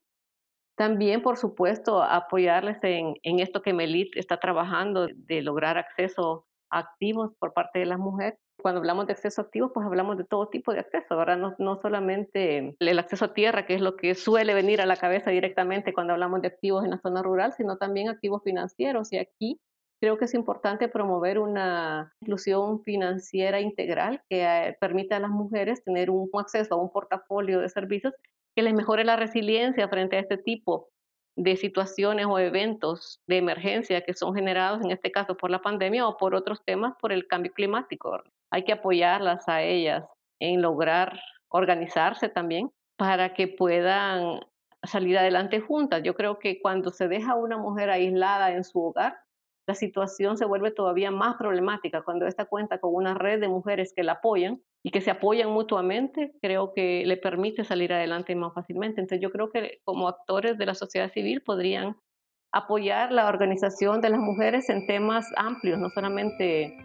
También, 0.76 1.22
por 1.22 1.36
supuesto, 1.36 2.02
apoyarles 2.02 2.78
en, 2.82 3.16
esto 3.22 3.62
que 3.62 3.72
Melit 3.72 4.16
está 4.16 4.38
trabajando, 4.38 5.08
de 5.14 5.42
lograr 5.42 5.76
acceso 5.76 6.46
a 6.70 6.78
activos 6.78 7.32
por 7.38 7.52
parte 7.52 7.78
de 7.78 7.86
las 7.86 7.98
mujeres. 7.98 8.38
Cuando 8.60 8.78
hablamos 8.78 9.06
de 9.06 9.12
acceso 9.12 9.42
a 9.42 9.44
activos, 9.44 9.72
pues 9.74 9.84
hablamos 9.84 10.16
de 10.16 10.24
todo 10.24 10.48
tipo 10.48 10.72
de 10.72 10.80
acceso, 10.80 11.16
¿verdad? 11.16 11.36
No, 11.36 11.54
no 11.58 11.80
solamente 11.80 12.74
el 12.78 12.98
acceso 12.98 13.26
a 13.26 13.34
tierra, 13.34 13.66
que 13.66 13.74
es 13.74 13.80
lo 13.80 13.96
que 13.96 14.14
suele 14.14 14.54
venir 14.54 14.80
a 14.80 14.86
la 14.86 14.96
cabeza 14.96 15.30
directamente 15.30 15.92
cuando 15.92 16.14
hablamos 16.14 16.40
de 16.40 16.48
activos 16.48 16.84
en 16.84 16.90
la 16.90 17.00
zona 17.00 17.22
rural, 17.22 17.52
sino 17.52 17.76
también 17.76 18.08
activos 18.08 18.42
financieros. 18.42 19.12
Y 19.12 19.18
aquí 19.18 19.60
creo 20.02 20.18
que 20.18 20.24
es 20.24 20.34
importante 20.34 20.88
promover 20.88 21.38
una 21.38 22.12
inclusión 22.20 22.82
financiera 22.82 23.60
integral 23.60 24.20
que 24.28 24.42
eh, 24.42 24.76
permita 24.80 25.16
a 25.16 25.20
las 25.20 25.30
mujeres 25.30 25.84
tener 25.84 26.10
un 26.10 26.28
acceso 26.32 26.74
a 26.74 26.82
un 26.82 26.90
portafolio 26.90 27.60
de 27.60 27.68
servicios 27.68 28.12
que 28.54 28.62
les 28.62 28.74
mejore 28.74 29.04
la 29.04 29.16
resiliencia 29.16 29.88
frente 29.88 30.16
a 30.16 30.20
este 30.20 30.38
tipo 30.38 30.88
de 31.36 31.56
situaciones 31.56 32.26
o 32.26 32.38
eventos 32.38 33.20
de 33.26 33.38
emergencia 33.38 34.02
que 34.02 34.14
son 34.14 34.34
generados, 34.34 34.82
en 34.84 34.90
este 34.90 35.10
caso 35.10 35.36
por 35.36 35.50
la 35.50 35.62
pandemia 35.62 36.06
o 36.06 36.16
por 36.16 36.34
otros 36.34 36.62
temas, 36.64 36.94
por 37.00 37.12
el 37.12 37.26
cambio 37.26 37.52
climático. 37.52 38.22
Hay 38.50 38.64
que 38.64 38.72
apoyarlas 38.72 39.48
a 39.48 39.62
ellas 39.62 40.04
en 40.40 40.60
lograr 40.60 41.18
organizarse 41.48 42.28
también 42.28 42.70
para 42.96 43.34
que 43.34 43.48
puedan 43.48 44.40
salir 44.82 45.16
adelante 45.16 45.60
juntas. 45.60 46.02
Yo 46.02 46.14
creo 46.14 46.38
que 46.38 46.60
cuando 46.60 46.90
se 46.90 47.08
deja 47.08 47.32
a 47.32 47.36
una 47.36 47.56
mujer 47.56 47.90
aislada 47.90 48.52
en 48.52 48.64
su 48.64 48.82
hogar, 48.82 49.16
la 49.66 49.74
situación 49.74 50.36
se 50.36 50.44
vuelve 50.44 50.72
todavía 50.72 51.10
más 51.10 51.36
problemática 51.36 52.02
cuando 52.02 52.26
esta 52.26 52.46
cuenta 52.46 52.78
con 52.78 52.94
una 52.94 53.14
red 53.14 53.40
de 53.40 53.48
mujeres 53.48 53.92
que 53.94 54.02
la 54.02 54.12
apoyan 54.12 54.60
y 54.84 54.90
que 54.90 55.00
se 55.00 55.10
apoyan 55.10 55.50
mutuamente, 55.50 56.32
creo 56.42 56.72
que 56.74 57.04
le 57.06 57.16
permite 57.16 57.64
salir 57.64 57.92
adelante 57.92 58.34
más 58.34 58.52
fácilmente. 58.52 59.00
Entonces 59.00 59.20
yo 59.22 59.30
creo 59.30 59.50
que 59.50 59.80
como 59.84 60.08
actores 60.08 60.58
de 60.58 60.66
la 60.66 60.74
sociedad 60.74 61.12
civil 61.12 61.40
podrían 61.42 61.96
apoyar 62.52 63.12
la 63.12 63.28
organización 63.28 64.00
de 64.00 64.10
las 64.10 64.20
mujeres 64.20 64.68
en 64.68 64.86
temas 64.86 65.26
amplios, 65.36 65.78
no 65.78 65.88
solamente 65.90 66.76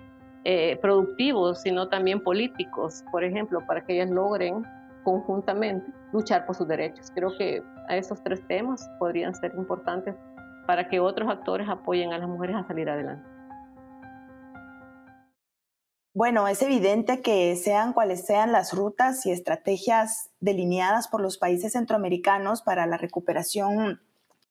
eh, 0.46 0.78
productivos, 0.82 1.62
sino 1.62 1.90
también 1.90 2.22
políticos, 2.22 3.04
por 3.12 3.24
ejemplo, 3.24 3.60
para 3.68 3.86
que 3.86 3.96
ellas 3.96 4.10
logren 4.10 4.64
conjuntamente 5.04 5.92
luchar 6.14 6.46
por 6.46 6.56
sus 6.56 6.68
derechos. 6.68 7.12
Creo 7.16 7.36
que 7.38 7.64
a 7.90 7.98
esos 7.98 8.24
tres 8.24 8.46
temas 8.48 8.90
podrían 9.00 9.34
ser 9.36 9.54
importantes 9.56 10.16
para 10.68 10.88
que 10.88 11.00
otros 11.00 11.30
actores 11.30 11.68
apoyen 11.68 12.14
a 12.14 12.18
las 12.18 12.30
mujeres 12.30 12.56
a 12.58 12.64
salir 12.68 12.90
adelante. 12.90 13.37
Bueno, 16.18 16.48
es 16.48 16.64
evidente 16.64 17.22
que 17.22 17.56
sean 17.56 17.94
cuales 17.94 18.26
sean 18.26 18.52
las 18.52 18.74
rutas 18.74 19.24
y 19.28 19.32
estrategias 19.32 20.32
delineadas 20.40 21.08
por 21.08 21.22
los 21.22 21.38
países 21.38 21.74
centroamericanos 21.74 22.64
para 22.64 22.88
la 22.88 22.98
recuperación 22.98 24.02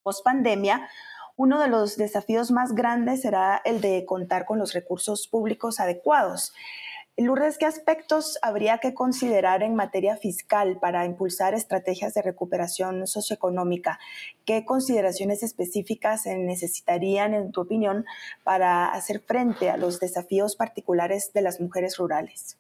post 0.04 0.25
pandemia, 0.25 0.88
uno 1.35 1.61
de 1.61 1.66
los 1.66 1.96
desafíos 1.96 2.52
más 2.52 2.73
grandes 2.73 3.23
será 3.23 3.61
el 3.64 3.80
de 3.80 4.04
contar 4.06 4.46
con 4.46 4.61
los 4.61 4.75
recursos 4.75 5.26
públicos 5.26 5.80
adecuados. 5.80 6.54
Lourdes, 7.18 7.56
¿qué 7.56 7.64
aspectos 7.64 8.38
habría 8.42 8.76
que 8.76 8.92
considerar 8.92 9.62
en 9.62 9.75
materia 9.75 10.18
fiscal 10.18 10.78
para 10.78 11.06
impulsar 11.06 11.54
estrategias 11.54 12.12
de 12.12 12.20
recuperación 12.20 13.06
socioeconómica? 13.06 13.99
¿Qué 14.44 14.66
consideraciones 14.66 15.42
específicas 15.42 16.25
se 16.25 16.37
necesitarían, 16.37 17.32
en 17.32 17.52
tu 17.52 17.62
opinión, 17.62 18.04
para 18.44 18.92
hacer 18.92 19.20
frente 19.20 19.70
a 19.70 19.78
los 19.78 19.99
desafíos 19.99 20.56
particulares 20.56 21.32
de 21.32 21.40
las 21.40 21.58
mujeres 21.58 21.96
rurales? 21.96 22.58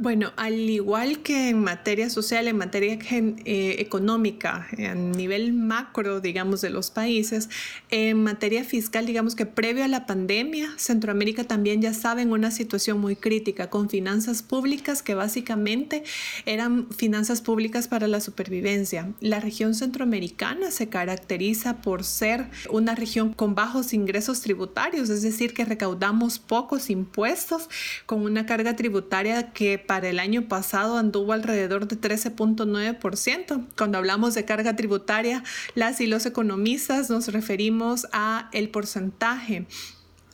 Bueno, 0.00 0.32
al 0.36 0.54
igual 0.54 1.22
que 1.22 1.48
en 1.48 1.60
materia 1.60 2.08
social, 2.08 2.46
en 2.46 2.56
materia 2.56 2.96
eh, 3.10 3.76
económica, 3.80 4.68
a 4.78 4.94
nivel 4.94 5.52
macro, 5.52 6.20
digamos, 6.20 6.60
de 6.60 6.70
los 6.70 6.92
países, 6.92 7.50
en 7.90 8.22
materia 8.22 8.62
fiscal, 8.62 9.06
digamos 9.06 9.34
que 9.34 9.44
previo 9.44 9.82
a 9.82 9.88
la 9.88 10.06
pandemia, 10.06 10.72
Centroamérica 10.76 11.42
también 11.42 11.82
ya 11.82 11.94
sabe 11.94 12.22
en 12.22 12.30
una 12.30 12.52
situación 12.52 13.00
muy 13.00 13.16
crítica, 13.16 13.70
con 13.70 13.90
finanzas 13.90 14.44
públicas 14.44 15.02
que 15.02 15.16
básicamente 15.16 16.04
eran 16.46 16.88
finanzas 16.92 17.42
públicas 17.42 17.88
para 17.88 18.06
la 18.06 18.20
supervivencia. 18.20 19.12
La 19.18 19.40
región 19.40 19.74
centroamericana 19.74 20.70
se 20.70 20.88
caracteriza 20.88 21.82
por 21.82 22.04
ser 22.04 22.46
una 22.70 22.94
región 22.94 23.32
con 23.32 23.56
bajos 23.56 23.92
ingresos 23.92 24.42
tributarios, 24.42 25.10
es 25.10 25.22
decir, 25.22 25.54
que 25.54 25.64
recaudamos 25.64 26.38
pocos 26.38 26.88
impuestos, 26.88 27.68
con 28.06 28.22
una 28.22 28.46
carga 28.46 28.76
tributaria 28.76 29.47
que 29.52 29.78
para 29.78 30.08
el 30.08 30.18
año 30.18 30.48
pasado 30.48 30.98
anduvo 30.98 31.32
alrededor 31.32 31.88
de 31.88 32.00
13.9%. 32.00 33.66
Cuando 33.76 33.98
hablamos 33.98 34.34
de 34.34 34.44
carga 34.44 34.76
tributaria, 34.76 35.42
las 35.74 36.00
y 36.00 36.06
los 36.06 36.26
economistas 36.26 37.10
nos 37.10 37.28
referimos 37.28 38.06
a 38.12 38.48
el 38.52 38.70
porcentaje 38.70 39.66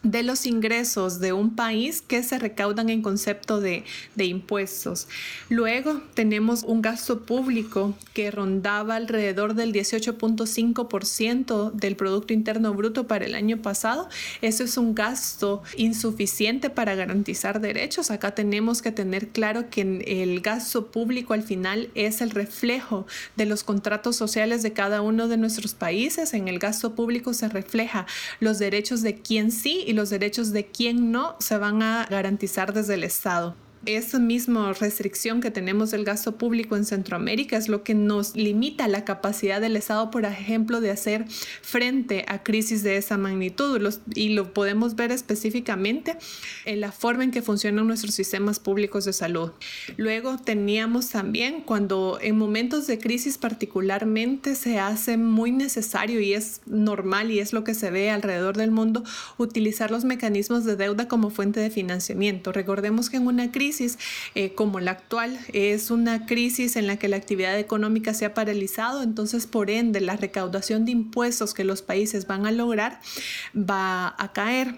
de 0.04 0.22
los 0.22 0.46
ingresos 0.46 1.18
de 1.18 1.32
un 1.32 1.56
país 1.56 2.00
que 2.02 2.22
se 2.22 2.38
recaudan 2.38 2.90
en 2.90 3.02
concepto 3.02 3.60
de, 3.60 3.82
impuestos. 4.16 5.08
Luego 5.48 6.00
tenemos 6.14 6.62
un 6.62 6.80
gasto 6.82 7.22
público 7.22 7.96
que 8.12 8.30
rondaba 8.30 8.94
alrededor 8.96 9.54
del 9.54 9.72
18.5% 9.72 11.72
del 11.72 11.96
Producto 11.96 12.34
Interno 12.34 12.74
Bruto 12.74 13.06
para 13.06 13.24
el 13.24 13.34
año 13.34 13.62
pasado. 13.62 14.10
Eso 14.42 14.62
es 14.62 14.76
un 14.76 14.94
gasto 14.94 15.62
insuficiente 15.76 16.68
para 16.70 16.94
garantizar 16.94 17.60
derechos. 17.60 18.10
Acá 18.10 18.34
tenemos 18.34 18.82
que 18.82 18.92
tener 18.92 19.28
claro 19.28 19.70
que 19.70 20.04
el 20.06 20.40
gasto 20.40 20.88
público 20.88 21.32
al 21.32 21.42
final 21.42 21.88
es 21.94 22.20
el 22.20 22.28
reflejo 22.30 23.06
de 23.36 23.46
los 23.46 23.64
contratos 23.64 24.16
sociales 24.16 24.62
de 24.62 24.74
cada 24.74 25.00
uno 25.00 25.28
de 25.28 25.38
nuestros 25.38 25.72
países. 25.74 26.34
En 26.34 26.48
el 26.48 26.58
gasto 26.58 26.94
público 26.94 27.32
se 27.32 27.48
refleja 27.48 28.06
los 28.40 28.58
derechos 28.58 29.00
de 29.02 29.14
quien 29.16 29.50
sí 29.50 29.82
y 29.86 29.93
los 29.94 30.10
derechos 30.10 30.52
de 30.52 30.66
quien 30.66 31.10
no 31.10 31.36
se 31.38 31.56
van 31.56 31.82
a 31.82 32.06
garantizar 32.10 32.72
desde 32.72 32.94
el 32.94 33.04
Estado 33.04 33.54
esa 33.86 34.18
misma 34.18 34.72
restricción 34.72 35.40
que 35.40 35.50
tenemos 35.50 35.90
del 35.90 36.04
gasto 36.04 36.36
público 36.36 36.76
en 36.76 36.84
Centroamérica 36.84 37.56
es 37.56 37.68
lo 37.68 37.82
que 37.82 37.94
nos 37.94 38.34
limita 38.36 38.88
la 38.88 39.04
capacidad 39.04 39.60
del 39.60 39.76
Estado, 39.76 40.10
por 40.10 40.24
ejemplo, 40.24 40.80
de 40.80 40.90
hacer 40.90 41.26
frente 41.62 42.24
a 42.28 42.42
crisis 42.42 42.82
de 42.82 42.96
esa 42.96 43.18
magnitud. 43.18 43.80
y 44.14 44.30
lo 44.30 44.52
podemos 44.52 44.94
ver 44.96 45.12
específicamente 45.12 46.16
en 46.64 46.80
la 46.80 46.92
forma 46.92 47.24
en 47.24 47.30
que 47.30 47.42
funcionan 47.42 47.86
nuestros 47.86 48.14
sistemas 48.14 48.58
públicos 48.58 49.04
de 49.04 49.12
salud. 49.12 49.50
Luego 49.96 50.38
teníamos 50.38 51.10
también 51.10 51.60
cuando 51.60 52.18
en 52.20 52.38
momentos 52.38 52.86
de 52.86 52.98
crisis 52.98 53.38
particularmente 53.38 54.54
se 54.54 54.78
hace 54.78 55.16
muy 55.16 55.50
necesario 55.50 56.20
y 56.20 56.34
es 56.34 56.60
normal 56.66 57.30
y 57.30 57.40
es 57.40 57.52
lo 57.52 57.64
que 57.64 57.74
se 57.74 57.90
ve 57.90 58.10
alrededor 58.10 58.56
del 58.56 58.70
mundo 58.70 59.04
utilizar 59.38 59.90
los 59.90 60.04
mecanismos 60.04 60.64
de 60.64 60.76
deuda 60.76 61.08
como 61.08 61.30
fuente 61.30 61.60
de 61.60 61.70
financiamiento. 61.70 62.52
Recordemos 62.52 63.10
que 63.10 63.16
en 63.16 63.26
una 63.26 63.50
crisis 63.52 63.73
eh, 63.80 64.52
como 64.54 64.80
la 64.80 64.92
actual 64.92 65.38
es 65.52 65.90
una 65.90 66.26
crisis 66.26 66.76
en 66.76 66.86
la 66.86 66.96
que 66.96 67.08
la 67.08 67.16
actividad 67.16 67.58
económica 67.58 68.14
se 68.14 68.24
ha 68.24 68.34
paralizado, 68.34 69.02
entonces 69.02 69.46
por 69.46 69.70
ende 69.70 70.00
la 70.00 70.16
recaudación 70.16 70.84
de 70.84 70.92
impuestos 70.92 71.54
que 71.54 71.64
los 71.64 71.82
países 71.82 72.26
van 72.26 72.46
a 72.46 72.52
lograr 72.52 73.00
va 73.54 74.14
a 74.18 74.32
caer 74.32 74.76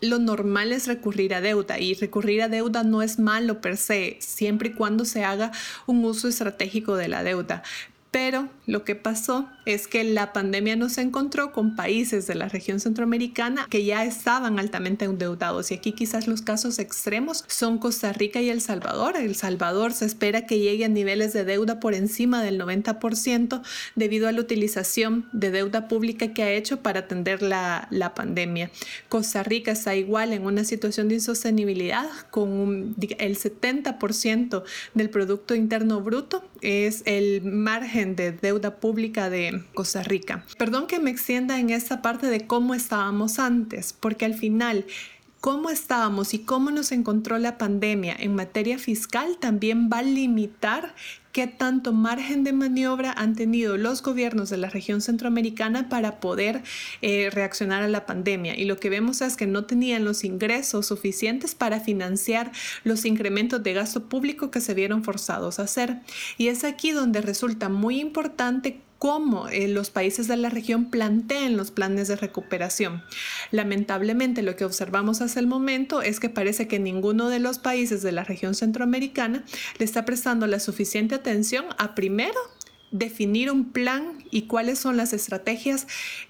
lo 0.00 0.18
normal 0.18 0.72
es 0.72 0.86
recurrir 0.86 1.34
a 1.34 1.40
deuda 1.40 1.78
y 1.78 1.94
recurrir 1.94 2.42
a 2.42 2.48
deuda 2.48 2.84
no 2.84 3.02
es 3.02 3.18
malo 3.18 3.60
per 3.60 3.76
se, 3.76 4.16
siempre 4.20 4.68
y 4.68 4.72
cuando 4.72 5.04
se 5.04 5.24
haga 5.24 5.50
un 5.86 6.04
uso 6.04 6.28
estratégico 6.28 6.96
de 6.96 7.08
la 7.08 7.24
deuda. 7.24 7.62
Pero 8.10 8.48
lo 8.68 8.84
que 8.84 8.94
pasó 8.94 9.48
es 9.64 9.88
que 9.88 10.04
la 10.04 10.34
pandemia 10.34 10.76
nos 10.76 10.98
encontró 10.98 11.52
con 11.52 11.74
países 11.74 12.26
de 12.26 12.34
la 12.34 12.50
región 12.50 12.80
centroamericana 12.80 13.66
que 13.70 13.82
ya 13.86 14.04
estaban 14.04 14.58
altamente 14.58 15.06
endeudados 15.06 15.70
y 15.70 15.74
aquí 15.74 15.92
quizás 15.92 16.28
los 16.28 16.42
casos 16.42 16.78
extremos 16.78 17.44
son 17.48 17.78
Costa 17.78 18.12
Rica 18.12 18.42
y 18.42 18.50
El 18.50 18.60
Salvador. 18.60 19.16
El 19.16 19.36
Salvador 19.36 19.94
se 19.94 20.04
espera 20.04 20.44
que 20.44 20.58
llegue 20.58 20.84
a 20.84 20.88
niveles 20.88 21.32
de 21.32 21.44
deuda 21.44 21.80
por 21.80 21.94
encima 21.94 22.42
del 22.42 22.60
90% 22.60 23.62
debido 23.96 24.28
a 24.28 24.32
la 24.32 24.40
utilización 24.42 25.30
de 25.32 25.50
deuda 25.50 25.88
pública 25.88 26.34
que 26.34 26.42
ha 26.42 26.52
hecho 26.52 26.82
para 26.82 27.00
atender 27.00 27.40
la, 27.40 27.88
pandemia. 28.14 28.70
Costa 29.08 29.42
Rica 29.42 29.72
está 29.72 29.94
igual 29.94 30.34
en 30.34 30.44
una 30.44 30.64
situación 30.64 31.08
de 31.08 31.14
insostenibilidad 31.14 32.06
con 32.30 32.94
el 33.18 33.38
70% 33.38 34.62
del 34.92 35.08
Producto 35.08 35.54
Interno 35.54 36.02
Bruto 36.02 36.44
es 36.60 37.02
el 37.06 37.42
margen 37.42 38.16
de 38.16 38.32
deuda 38.32 38.57
pública 38.60 39.30
de 39.30 39.62
Costa 39.74 40.02
Rica. 40.02 40.44
Perdón 40.58 40.86
que 40.86 40.98
me 40.98 41.10
extienda 41.10 41.58
en 41.58 41.70
esta 41.70 42.02
parte 42.02 42.26
de 42.26 42.46
cómo 42.46 42.74
estábamos 42.74 43.38
antes, 43.38 43.92
porque 43.92 44.24
al 44.24 44.34
final 44.34 44.84
cómo 45.40 45.70
estábamos 45.70 46.34
y 46.34 46.40
cómo 46.40 46.70
nos 46.70 46.92
encontró 46.92 47.38
la 47.38 47.58
pandemia 47.58 48.16
en 48.18 48.34
materia 48.34 48.78
fiscal 48.78 49.38
también 49.38 49.88
va 49.92 49.98
a 49.98 50.02
limitar 50.02 50.94
qué 51.32 51.46
tanto 51.46 51.92
margen 51.92 52.42
de 52.42 52.52
maniobra 52.52 53.12
han 53.12 53.36
tenido 53.36 53.76
los 53.76 54.02
gobiernos 54.02 54.50
de 54.50 54.56
la 54.56 54.70
región 54.70 55.00
centroamericana 55.00 55.88
para 55.88 56.18
poder 56.18 56.62
eh, 57.00 57.30
reaccionar 57.30 57.82
a 57.82 57.88
la 57.88 58.06
pandemia. 58.06 58.58
Y 58.58 58.64
lo 58.64 58.78
que 58.78 58.90
vemos 58.90 59.20
es 59.20 59.36
que 59.36 59.46
no 59.46 59.64
tenían 59.64 60.04
los 60.04 60.24
ingresos 60.24 60.86
suficientes 60.86 61.54
para 61.54 61.78
financiar 61.78 62.50
los 62.82 63.04
incrementos 63.04 63.62
de 63.62 63.72
gasto 63.74 64.08
público 64.08 64.50
que 64.50 64.60
se 64.60 64.74
vieron 64.74 65.04
forzados 65.04 65.60
a 65.60 65.64
hacer. 65.64 66.00
Y 66.38 66.48
es 66.48 66.64
aquí 66.64 66.90
donde 66.90 67.20
resulta 67.20 67.68
muy 67.68 68.00
importante 68.00 68.80
cómo 68.98 69.48
eh, 69.48 69.68
los 69.68 69.90
países 69.90 70.28
de 70.28 70.36
la 70.36 70.50
región 70.50 70.90
plantean 70.90 71.56
los 71.56 71.70
planes 71.70 72.08
de 72.08 72.16
recuperación. 72.16 73.02
Lamentablemente 73.50 74.42
lo 74.42 74.56
que 74.56 74.64
observamos 74.64 75.20
hasta 75.20 75.40
el 75.40 75.46
momento 75.46 76.02
es 76.02 76.20
que 76.20 76.28
parece 76.28 76.68
que 76.68 76.78
ninguno 76.78 77.28
de 77.28 77.38
los 77.38 77.58
países 77.58 78.02
de 78.02 78.12
la 78.12 78.24
región 78.24 78.54
centroamericana 78.54 79.44
le 79.78 79.84
está 79.84 80.04
prestando 80.04 80.46
la 80.46 80.60
suficiente 80.60 81.14
atención 81.14 81.66
a 81.78 81.94
primero 81.94 82.38
definir 82.90 83.50
un 83.50 83.70
plan 83.70 84.24
y 84.30 84.42
cuáles 84.42 84.78
son 84.78 84.96
las 84.96 85.12
estrategias 85.12 85.86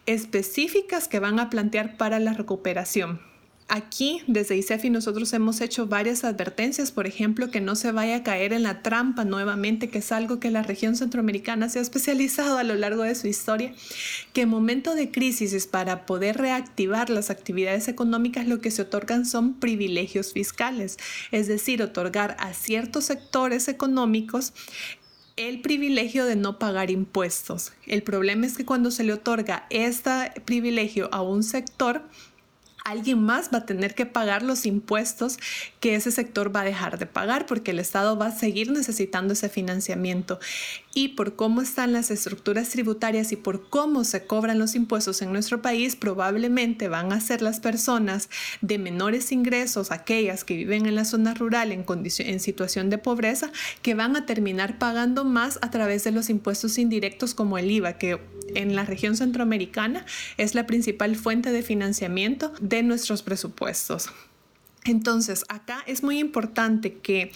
específicas 0.06 1.08
que 1.08 1.20
van 1.20 1.38
a 1.38 1.50
plantear 1.50 1.96
para 1.96 2.18
la 2.18 2.32
recuperación. 2.32 3.27
Aquí, 3.70 4.22
desde 4.26 4.56
ICEFI, 4.56 4.88
nosotros 4.88 5.30
hemos 5.34 5.60
hecho 5.60 5.86
varias 5.86 6.24
advertencias, 6.24 6.90
por 6.90 7.06
ejemplo, 7.06 7.50
que 7.50 7.60
no 7.60 7.76
se 7.76 7.92
vaya 7.92 8.16
a 8.16 8.22
caer 8.22 8.54
en 8.54 8.62
la 8.62 8.80
trampa 8.80 9.26
nuevamente, 9.26 9.90
que 9.90 9.98
es 9.98 10.10
algo 10.10 10.40
que 10.40 10.50
la 10.50 10.62
región 10.62 10.96
centroamericana 10.96 11.68
se 11.68 11.78
ha 11.78 11.82
especializado 11.82 12.56
a 12.56 12.64
lo 12.64 12.76
largo 12.76 13.02
de 13.02 13.14
su 13.14 13.26
historia, 13.26 13.74
que 14.32 14.42
en 14.42 14.48
momento 14.48 14.94
de 14.94 15.10
crisis 15.10 15.66
para 15.66 16.06
poder 16.06 16.38
reactivar 16.38 17.10
las 17.10 17.28
actividades 17.28 17.88
económicas 17.88 18.48
lo 18.48 18.62
que 18.62 18.70
se 18.70 18.80
otorgan 18.80 19.26
son 19.26 19.60
privilegios 19.60 20.32
fiscales, 20.32 20.96
es 21.30 21.46
decir, 21.46 21.82
otorgar 21.82 22.38
a 22.40 22.54
ciertos 22.54 23.04
sectores 23.04 23.68
económicos 23.68 24.54
el 25.36 25.60
privilegio 25.60 26.24
de 26.24 26.36
no 26.36 26.58
pagar 26.58 26.90
impuestos. 26.90 27.72
El 27.86 28.02
problema 28.02 28.46
es 28.46 28.56
que 28.56 28.64
cuando 28.64 28.90
se 28.90 29.04
le 29.04 29.12
otorga 29.12 29.66
este 29.70 30.32
privilegio 30.44 31.08
a 31.12 31.22
un 31.22 31.44
sector, 31.44 32.02
alguien 32.90 33.22
más 33.22 33.50
va 33.52 33.58
a 33.58 33.66
tener 33.66 33.94
que 33.94 34.06
pagar 34.06 34.42
los 34.42 34.66
impuestos 34.66 35.38
que 35.80 35.94
ese 35.94 36.10
sector 36.10 36.54
va 36.54 36.62
a 36.62 36.64
dejar 36.64 36.98
de 36.98 37.06
pagar 37.06 37.46
porque 37.46 37.70
el 37.70 37.78
Estado 37.78 38.18
va 38.18 38.26
a 38.26 38.38
seguir 38.38 38.70
necesitando 38.70 39.34
ese 39.34 39.48
financiamiento. 39.48 40.38
Y 40.94 41.08
por 41.08 41.36
cómo 41.36 41.62
están 41.62 41.92
las 41.92 42.10
estructuras 42.10 42.70
tributarias 42.70 43.30
y 43.30 43.36
por 43.36 43.68
cómo 43.68 44.04
se 44.04 44.26
cobran 44.26 44.58
los 44.58 44.74
impuestos 44.74 45.22
en 45.22 45.32
nuestro 45.32 45.62
país, 45.62 45.94
probablemente 45.94 46.88
van 46.88 47.12
a 47.12 47.20
ser 47.20 47.42
las 47.42 47.60
personas 47.60 48.28
de 48.62 48.78
menores 48.78 49.30
ingresos, 49.30 49.92
aquellas 49.92 50.44
que 50.44 50.56
viven 50.56 50.86
en 50.86 50.94
la 50.94 51.04
zona 51.04 51.34
rural 51.34 51.70
en, 51.72 52.40
situación 52.40 52.90
de 52.90 52.98
pobreza, 52.98 53.52
que 53.82 53.94
van 53.94 54.16
a 54.16 54.26
terminar 54.26 54.78
pagando 54.78 55.24
más 55.24 55.58
a 55.62 55.70
través 55.70 56.04
de 56.04 56.10
los 56.10 56.30
impuestos 56.30 56.78
indirectos 56.78 57.34
como 57.34 57.58
el 57.58 57.70
IVA, 57.70 57.92
que 57.98 58.18
en 58.54 58.74
la 58.74 58.84
región 58.84 59.16
centroamericana 59.16 60.04
es 60.36 60.54
la 60.54 60.66
principal 60.66 61.16
fuente 61.16 61.52
de 61.52 61.62
financiamiento 61.62 62.52
de 62.60 62.82
nuestros 62.82 63.22
presupuestos. 63.22 64.10
Entonces, 64.84 65.44
acá 65.48 65.82
es 65.86 66.02
muy 66.02 66.18
importante 66.18 66.94
que 66.94 67.32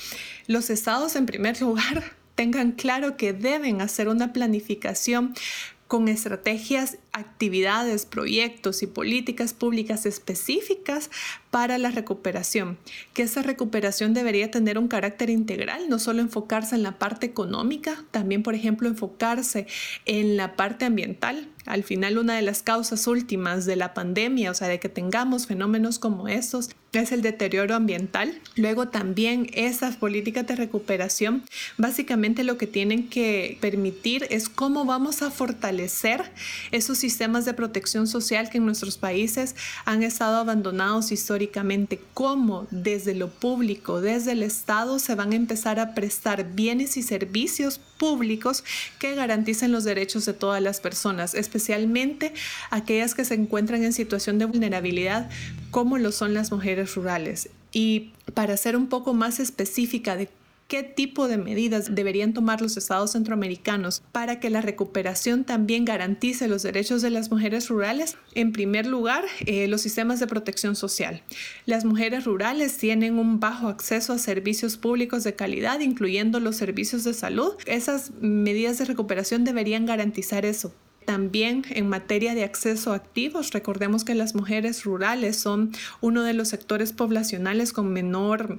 los 0.46 0.70
estados, 0.70 1.16
en 1.16 1.27
primer 1.27 1.61
lugar, 1.61 2.03
tengan 2.35 2.72
claro 2.72 3.16
que 3.16 3.33
deben 3.33 3.81
hacer 3.81 4.09
una 4.09 4.33
planificación 4.33 5.35
con 5.87 6.09
estrategias, 6.09 6.96
actividades, 7.12 8.07
proyectos 8.07 8.83
y 8.83 8.87
políticas 8.87 9.53
públicas 9.53 10.07
específicas 10.07 11.11
para 11.51 11.77
la 11.77 11.90
recuperación, 11.90 12.79
que 13.12 13.22
esa 13.22 13.42
recuperación 13.42 14.14
debería 14.14 14.51
tener 14.51 14.79
un 14.79 14.88
carácter 14.88 15.29
integral, 15.29 15.90
no 15.90 15.98
solo 15.98 16.22
enfocarse 16.22 16.75
en 16.75 16.83
la 16.83 16.98
parte 16.98 17.27
económica, 17.27 18.03
también, 18.11 18.42
por 18.42 18.55
ejemplo, 18.55 18.88
enfocarse 18.88 19.66
en 20.07 20.38
la 20.38 20.57
parte 20.57 20.87
ambiental. 20.87 21.48
Al 21.66 21.85
final, 21.85 22.18
una 22.18 22.35
de 22.35 22.42
las 22.42 22.62
causas 22.62 23.07
últimas 23.07 23.66
de 23.66 23.77
la 23.77 23.94
pandemia, 23.94 24.51
o 24.51 24.55
sea, 24.55 24.66
de 24.66 24.81
que 24.81 24.88
tengamos 24.88 25.46
fenómenos 25.46 25.98
como 25.98 26.27
estos, 26.27 26.70
es 26.92 27.12
el 27.12 27.22
deterioro 27.22 27.75
ambiental. 27.75 28.40
Luego 28.57 28.88
también 28.88 29.48
esas 29.55 29.96
políticas 29.96 30.46
de 30.46 30.57
recuperación, 30.57 31.44
básicamente 31.79 32.44
lo 32.44 32.59
que 32.59 32.66
tienen 32.66 33.09
que 33.09 33.59
permitir 33.61 34.27
es 34.31 34.48
cómo 34.48 34.85
vamos 34.85 35.22
a 35.22 35.31
fortalecer 35.31 36.33
esos 36.70 37.01
sistemas 37.02 37.44
de 37.44 37.52
protección 37.52 38.06
social 38.06 38.48
que 38.48 38.58
en 38.58 38.64
nuestros 38.64 38.96
países 38.96 39.54
han 39.84 40.02
estado 40.02 40.38
abandonados 40.38 41.12
históricamente 41.12 42.00
cómo 42.14 42.66
desde 42.70 43.14
lo 43.14 43.28
público, 43.28 44.00
desde 44.00 44.32
el 44.32 44.42
Estado, 44.42 44.98
se 44.98 45.14
van 45.14 45.32
a 45.32 45.36
empezar 45.36 45.78
a 45.78 45.94
prestar 45.94 46.54
bienes 46.54 46.96
y 46.96 47.02
servicios 47.02 47.80
públicos 47.98 48.64
que 48.98 49.14
garanticen 49.14 49.72
los 49.72 49.84
derechos 49.84 50.24
de 50.24 50.32
todas 50.32 50.62
las 50.62 50.80
personas, 50.80 51.34
especialmente 51.34 52.32
aquellas 52.70 53.14
que 53.14 53.24
se 53.24 53.34
encuentran 53.34 53.82
en 53.82 53.92
situación 53.92 54.38
de 54.38 54.46
vulnerabilidad, 54.46 55.28
como 55.70 55.98
lo 55.98 56.12
son 56.12 56.34
las 56.34 56.52
mujeres 56.52 56.94
rurales. 56.94 57.50
Y 57.72 58.12
para 58.34 58.56
ser 58.56 58.76
un 58.76 58.86
poco 58.86 59.12
más 59.12 59.40
específica 59.40 60.16
de 60.16 60.28
qué 60.72 60.82
tipo 60.82 61.28
de 61.28 61.37
medidas 61.37 61.94
deberían 61.94 62.32
tomar 62.32 62.62
los 62.62 62.78
estados 62.78 63.12
centroamericanos 63.12 64.02
para 64.11 64.40
que 64.40 64.48
la 64.48 64.62
recuperación 64.62 65.44
también 65.44 65.85
garantice 65.85 66.48
los 66.48 66.62
derechos 66.62 67.02
de 67.02 67.11
las 67.11 67.30
mujeres 67.30 67.68
rurales. 67.68 68.16
En 68.35 68.52
primer 68.52 68.87
lugar, 68.87 69.22
eh, 69.44 69.68
los 69.68 69.82
sistemas 69.82 70.18
de 70.18 70.28
protección 70.28 70.74
social. 70.74 71.22
Las 71.66 71.85
mujeres 71.85 72.24
rurales 72.24 72.78
tienen 72.78 73.18
un 73.18 73.38
bajo 73.38 73.68
acceso 73.68 74.14
a 74.14 74.18
servicios 74.18 74.78
públicos 74.78 75.24
de 75.24 75.35
calidad, 75.35 75.80
incluyendo 75.80 76.40
los 76.40 76.56
servicios 76.56 77.04
de 77.04 77.12
salud. 77.12 77.52
Esas 77.66 78.12
medidas 78.22 78.78
de 78.78 78.87
recuperación 78.87 79.44
deberían 79.44 79.85
garantizar 79.85 80.46
eso. 80.46 80.72
También 81.04 81.66
en 81.68 81.87
materia 81.90 82.35
de 82.35 82.44
acceso 82.44 82.94
a 82.94 82.96
activos, 82.96 83.50
recordemos 83.52 84.04
que 84.04 84.14
las 84.14 84.35
mujeres 84.35 84.85
rurales 84.85 85.37
son 85.37 85.72
uno 86.00 86.22
de 86.22 86.32
los 86.32 86.48
sectores 86.48 86.94
poblacionales 86.94 87.74
con 87.74 87.92
menor 87.92 88.58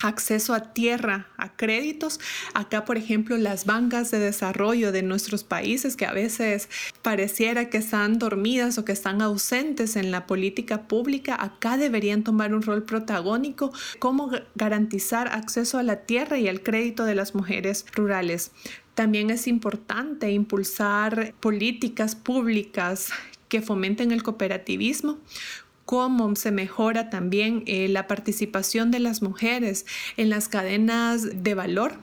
acceso 0.00 0.54
a 0.54 0.72
tierra, 0.72 1.28
a 1.36 1.54
créditos. 1.54 2.20
Acá, 2.54 2.84
por 2.84 2.96
ejemplo, 2.96 3.36
las 3.36 3.66
bancas 3.66 4.10
de 4.10 4.18
desarrollo 4.18 4.92
de 4.92 5.02
nuestros 5.02 5.44
países 5.44 5.96
que 5.96 6.06
a 6.06 6.12
veces 6.12 6.68
pareciera 7.02 7.70
que 7.70 7.78
están 7.78 8.18
dormidas 8.18 8.78
o 8.78 8.84
que 8.84 8.92
están 8.92 9.22
ausentes 9.22 9.96
en 9.96 10.10
la 10.10 10.26
política 10.26 10.88
pública, 10.88 11.36
acá 11.40 11.76
deberían 11.76 12.24
tomar 12.24 12.54
un 12.54 12.62
rol 12.62 12.84
protagónico, 12.84 13.72
cómo 13.98 14.30
garantizar 14.54 15.28
acceso 15.28 15.78
a 15.78 15.82
la 15.82 15.96
tierra 15.96 16.38
y 16.38 16.48
al 16.48 16.62
crédito 16.62 17.04
de 17.04 17.14
las 17.14 17.34
mujeres 17.34 17.86
rurales. 17.94 18.52
También 18.94 19.30
es 19.30 19.46
importante 19.46 20.30
impulsar 20.30 21.34
políticas 21.40 22.14
públicas 22.14 23.10
que 23.48 23.62
fomenten 23.62 24.12
el 24.12 24.22
cooperativismo, 24.22 25.18
cómo 25.84 26.34
se 26.36 26.50
mejora 26.50 27.10
también 27.10 27.64
eh, 27.66 27.88
la 27.88 28.06
participación 28.06 28.90
de 28.90 29.00
las 29.00 29.22
mujeres 29.22 29.86
en 30.16 30.30
las 30.30 30.48
cadenas 30.48 31.42
de 31.42 31.54
valor 31.54 31.94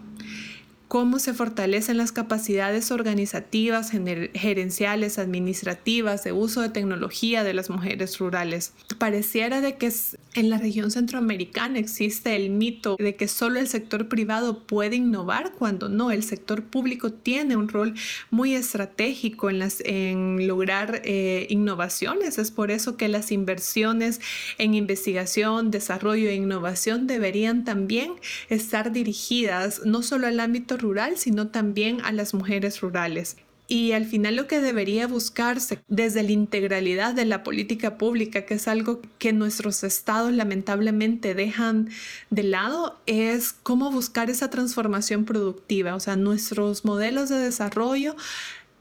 cómo 0.89 1.19
se 1.19 1.35
fortalecen 1.35 1.97
las 1.97 2.11
capacidades 2.11 2.89
organizativas, 2.89 3.91
gerenciales, 4.33 5.19
administrativas, 5.19 6.23
de 6.23 6.31
uso 6.31 6.61
de 6.61 6.69
tecnología 6.69 7.43
de 7.43 7.53
las 7.53 7.69
mujeres 7.69 8.17
rurales. 8.17 8.73
Pareciera 8.97 9.61
de 9.61 9.77
que 9.77 9.93
en 10.33 10.49
la 10.49 10.57
región 10.57 10.89
centroamericana 10.89 11.77
existe 11.77 12.35
el 12.35 12.49
mito 12.49 12.95
de 12.97 13.15
que 13.15 13.27
solo 13.27 13.59
el 13.59 13.67
sector 13.67 14.09
privado 14.09 14.63
puede 14.63 14.95
innovar 14.95 15.53
cuando 15.53 15.89
no, 15.89 16.09
el 16.09 16.23
sector 16.23 16.63
público 16.63 17.11
tiene 17.11 17.55
un 17.55 17.69
rol 17.69 17.93
muy 18.31 18.55
estratégico 18.55 19.51
en, 19.51 19.59
las, 19.59 19.81
en 19.85 20.47
lograr 20.47 21.03
eh, 21.05 21.45
innovaciones. 21.51 22.39
Es 22.39 22.49
por 22.49 22.71
eso 22.71 22.97
que 22.97 23.09
las 23.09 23.31
inversiones 23.31 24.21
en 24.57 24.73
investigación, 24.73 25.69
desarrollo 25.69 26.29
e 26.29 26.35
innovación 26.35 27.05
deberían 27.05 27.63
también 27.63 28.13
estar 28.49 28.91
dirigidas 28.91 29.81
no 29.85 30.01
solo 30.01 30.25
al 30.25 30.39
ámbito 30.39 30.78
rural, 30.79 31.17
sino 31.17 31.49
también 31.49 31.99
a 32.03 32.11
las 32.11 32.33
mujeres 32.33 32.81
rurales. 32.81 33.37
Y 33.67 33.91
al 33.91 34.05
final 34.05 34.35
lo 34.35 34.47
que 34.47 34.61
debería 34.61 35.05
buscarse 35.05 35.83
desde 35.87 36.23
la 36.23 36.31
integralidad 36.31 37.13
de 37.13 37.25
la 37.25 37.43
política 37.43 37.99
pública, 37.99 38.43
que 38.43 38.55
es 38.55 38.67
algo 38.67 38.99
que 39.19 39.31
nuestros 39.31 39.83
estados 39.83 40.33
lamentablemente 40.33 41.35
dejan 41.35 41.89
de 42.31 42.41
lado, 42.41 42.99
es 43.05 43.53
cómo 43.53 43.91
buscar 43.91 44.31
esa 44.31 44.49
transformación 44.49 45.23
productiva. 45.23 45.93
O 45.93 45.99
sea, 45.99 46.15
nuestros 46.15 46.83
modelos 46.83 47.29
de 47.29 47.37
desarrollo 47.37 48.15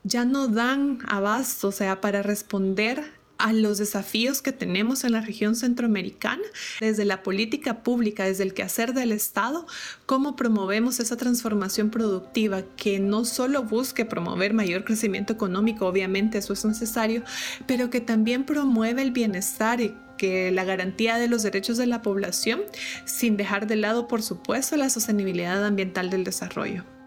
ya 0.05 0.25
no 0.25 0.49
dan 0.49 1.01
abasto, 1.07 1.69
o 1.69 1.73
sea, 1.73 2.01
para 2.01 2.23
responder 2.23 3.18
a 3.39 3.53
los 3.53 3.79
desafíos 3.79 4.43
que 4.43 4.53
tenemos 4.53 5.05
en 5.05 5.13
la 5.13 5.21
región 5.21 5.55
centroamericana, 5.55 6.43
desde 6.81 7.05
la 7.05 7.23
política 7.23 7.83
pública, 7.83 8.25
desde 8.25 8.43
el 8.43 8.55
quehacer 8.55 8.95
del 8.95 9.13
Estado, 9.13 9.67
cómo 10.07 10.37
promovemos 10.37 11.01
esa 11.01 11.17
transformación 11.17 11.91
productiva 11.91 12.63
que 12.77 12.99
no 12.99 13.25
solo 13.25 13.63
busque 13.63 14.05
promover 14.05 14.55
mayor 14.55 14.85
crecimiento 14.85 15.33
económico, 15.33 15.87
obviamente 15.87 16.39
eso 16.39 16.53
es 16.53 16.65
necesario, 16.65 17.23
pero 17.67 17.91
que 17.91 18.01
también 18.01 18.45
promueve 18.45 19.03
el 19.03 19.13
bienestar 19.13 19.81
y 19.81 19.95
que 20.17 20.51
la 20.51 20.65
garantía 20.65 21.17
de 21.17 21.29
los 21.29 21.45
derechos 21.45 21.79
de 21.79 21.87
la 21.87 22.03
población, 22.03 22.63
sin 23.05 23.37
dejar 23.37 23.69
de 23.69 23.77
lado, 23.77 24.09
por 24.09 24.21
supuesto, 24.21 24.77
la 24.77 24.91
sostenibilidad 24.91 25.65
ambiental 25.65 26.11
del 26.11 26.25
desarrollo. 26.25 26.98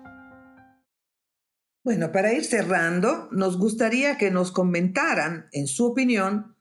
Bueno, 1.84 2.12
para 2.12 2.32
ir 2.34 2.44
cerrando, 2.44 3.28
nos 3.32 3.58
gustaría 3.58 4.18
que 4.18 4.30
nos 4.30 4.52
comentaran, 4.52 5.48
en 5.52 5.66
su 5.66 5.88
opinión, 5.88 6.56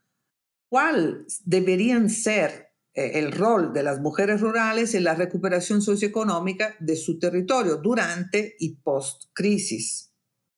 cuál 0.70 1.26
deberían 1.44 2.08
ser 2.08 2.70
eh, 2.94 3.18
el 3.18 3.32
rol 3.32 3.74
de 3.74 3.82
las 3.82 4.00
mujeres 4.00 4.40
rurales 4.40 4.94
en 4.94 5.04
la 5.04 5.14
recuperación 5.14 5.82
socioeconómica 5.82 6.74
de 6.80 6.96
su 6.96 7.18
territorio 7.18 7.76
durante 7.76 8.56
y 8.58 8.76
post-crisis. 8.76 10.14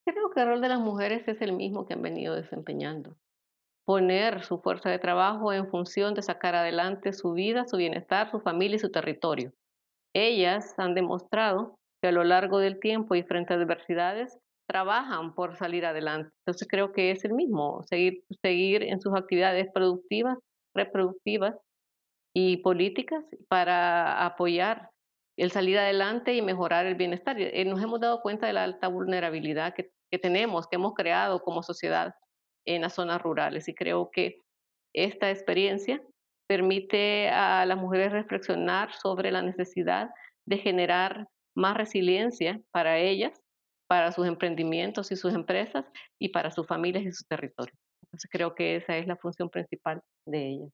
Creo 0.07 0.31
que 0.31 0.41
el 0.41 0.47
rol 0.47 0.61
de 0.61 0.69
las 0.69 0.81
mujeres 0.81 1.27
es 1.27 1.41
el 1.43 1.55
mismo 1.55 1.85
que 1.85 1.95
han 1.95 2.03
venido 2.03 2.37
desempeñando. 2.37 3.17
Poner 3.85 4.45
su 4.45 4.61
fuerza 4.61 4.91
de 4.91 5.01
trabajo 5.01 5.53
en 5.53 5.69
función 5.69 6.15
de 6.15 6.23
sacar 6.23 6.55
adelante 6.55 7.13
su 7.13 7.33
vida, 7.33 7.67
su 7.67 7.79
bienestar, 7.79 8.31
su 8.31 8.39
familia 8.39 8.77
y 8.77 8.79
su 8.79 8.93
territorio. 8.93 9.53
Ellas 10.15 10.75
han 10.79 10.95
demostrado 10.95 11.75
que 12.01 12.09
a 12.09 12.13
lo 12.13 12.23
largo 12.23 12.59
del 12.59 12.79
tiempo 12.79 13.17
y 13.17 13.23
frente 13.23 13.55
a 13.55 13.57
adversidades 13.57 14.39
trabajan 14.73 15.35
por 15.35 15.57
salir 15.59 15.85
adelante. 15.85 16.31
Entonces 16.41 16.67
creo 16.67 16.93
que 16.93 17.11
es 17.11 17.25
el 17.27 17.35
mismo, 17.35 17.83
seguir, 17.91 18.25
seguir 18.41 18.83
en 18.83 19.03
sus 19.03 19.15
actividades 19.15 19.69
productivas, 19.75 20.39
reproductivas 20.75 21.55
y 22.35 22.57
políticas 22.59 23.23
para 23.49 24.25
apoyar 24.25 24.89
el 25.37 25.51
salir 25.51 25.79
adelante 25.79 26.35
y 26.35 26.41
mejorar 26.41 26.87
el 26.87 26.95
bienestar. 26.95 27.39
Eh, 27.39 27.65
nos 27.67 27.83
hemos 27.83 28.01
dado 28.01 28.23
cuenta 28.23 28.47
de 28.47 28.55
la 28.55 28.65
alta 28.65 28.89
vulnerabilidad 28.89 29.75
que, 29.75 29.91
que 30.11 30.19
tenemos, 30.19 30.67
que 30.67 30.77
hemos 30.77 30.95
creado 30.95 31.43
como 31.43 31.63
sociedad 31.63 32.15
en 32.67 32.81
las 32.81 32.95
zonas 32.95 33.21
rurales 33.21 33.69
y 33.69 33.75
creo 33.75 34.11
que 34.11 34.39
esta 34.95 35.31
experiencia 35.31 36.01
permite 36.49 37.29
a 37.29 37.67
las 37.67 37.77
mujeres 37.77 38.13
reflexionar 38.13 38.91
sobre 38.95 39.31
la 39.33 39.43
necesidad 39.43 40.09
de 40.47 40.57
generar 40.57 41.29
más 41.55 41.77
resiliencia 41.77 42.59
para 42.73 42.99
ellas 42.99 43.42
para 43.93 44.11
sus 44.11 44.27
emprendimientos 44.27 45.13
y 45.13 45.17
sus 45.17 45.35
empresas 45.35 45.85
y 46.19 46.31
para 46.31 46.51
sus 46.51 46.67
familias 46.67 47.05
y 47.05 47.13
sus 47.13 47.29
territorios. 47.29 47.77
Entonces 48.03 48.31
creo 48.33 48.55
que 48.55 48.77
esa 48.77 48.97
es 48.97 49.07
la 49.07 49.17
función 49.17 49.51
principal 49.51 50.01
de 50.27 50.49
ellas. 50.49 50.71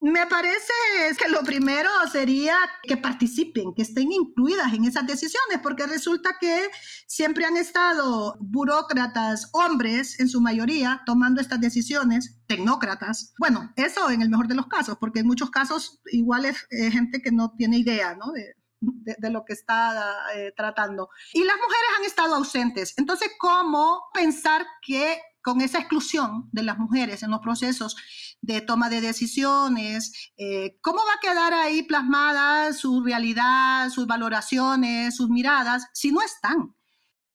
Me 0.00 0.24
parece 0.28 0.72
que 1.18 1.28
lo 1.30 1.40
primero 1.40 1.90
sería 2.12 2.54
que 2.84 2.96
participen, 2.96 3.74
que 3.74 3.82
estén 3.82 4.12
incluidas 4.12 4.72
en 4.72 4.84
esas 4.84 5.04
decisiones, 5.04 5.58
porque 5.60 5.84
resulta 5.88 6.36
que 6.40 6.68
siempre 7.08 7.44
han 7.44 7.56
estado 7.56 8.36
burócratas, 8.38 9.50
hombres 9.52 10.20
en 10.20 10.28
su 10.28 10.40
mayoría, 10.40 11.02
tomando 11.06 11.40
estas 11.40 11.60
decisiones, 11.60 12.38
tecnócratas. 12.46 13.34
Bueno, 13.40 13.72
eso 13.74 14.12
en 14.12 14.22
el 14.22 14.30
mejor 14.30 14.46
de 14.46 14.54
los 14.54 14.68
casos, 14.68 14.96
porque 15.00 15.18
en 15.18 15.26
muchos 15.26 15.50
casos 15.50 16.00
igual 16.12 16.44
es 16.44 16.68
gente 16.70 17.20
que 17.20 17.32
no 17.32 17.52
tiene 17.56 17.78
idea 17.78 18.14
¿no? 18.14 18.30
De, 18.30 18.54
de, 18.80 19.30
lo 19.30 19.44
que 19.44 19.52
está 19.52 20.32
eh, 20.34 20.52
tratando. 20.56 21.08
Y 21.32 21.44
las 21.44 21.56
mujeres 21.56 21.88
han 21.98 22.04
estado 22.04 22.34
ausentes. 22.34 22.94
Entonces, 22.96 23.30
¿cómo 23.38 24.04
pensar 24.12 24.66
que 24.82 25.18
con 25.42 25.60
esa 25.60 25.78
exclusión 25.78 26.48
de 26.52 26.62
las 26.62 26.78
mujeres 26.78 27.22
en 27.22 27.30
los 27.30 27.40
procesos 27.40 27.96
de 28.42 28.60
toma 28.60 28.90
de 28.90 29.00
decisiones, 29.00 30.32
eh, 30.36 30.78
¿cómo 30.82 30.98
va 30.98 31.14
a 31.14 31.20
quedar 31.20 31.54
ahí 31.54 31.82
plasmada 31.84 32.72
su 32.72 33.02
realidad, 33.02 33.88
sus 33.88 34.06
valoraciones, 34.06 35.16
sus 35.16 35.30
miradas, 35.30 35.86
si 35.94 36.12
no 36.12 36.20
están? 36.20 36.74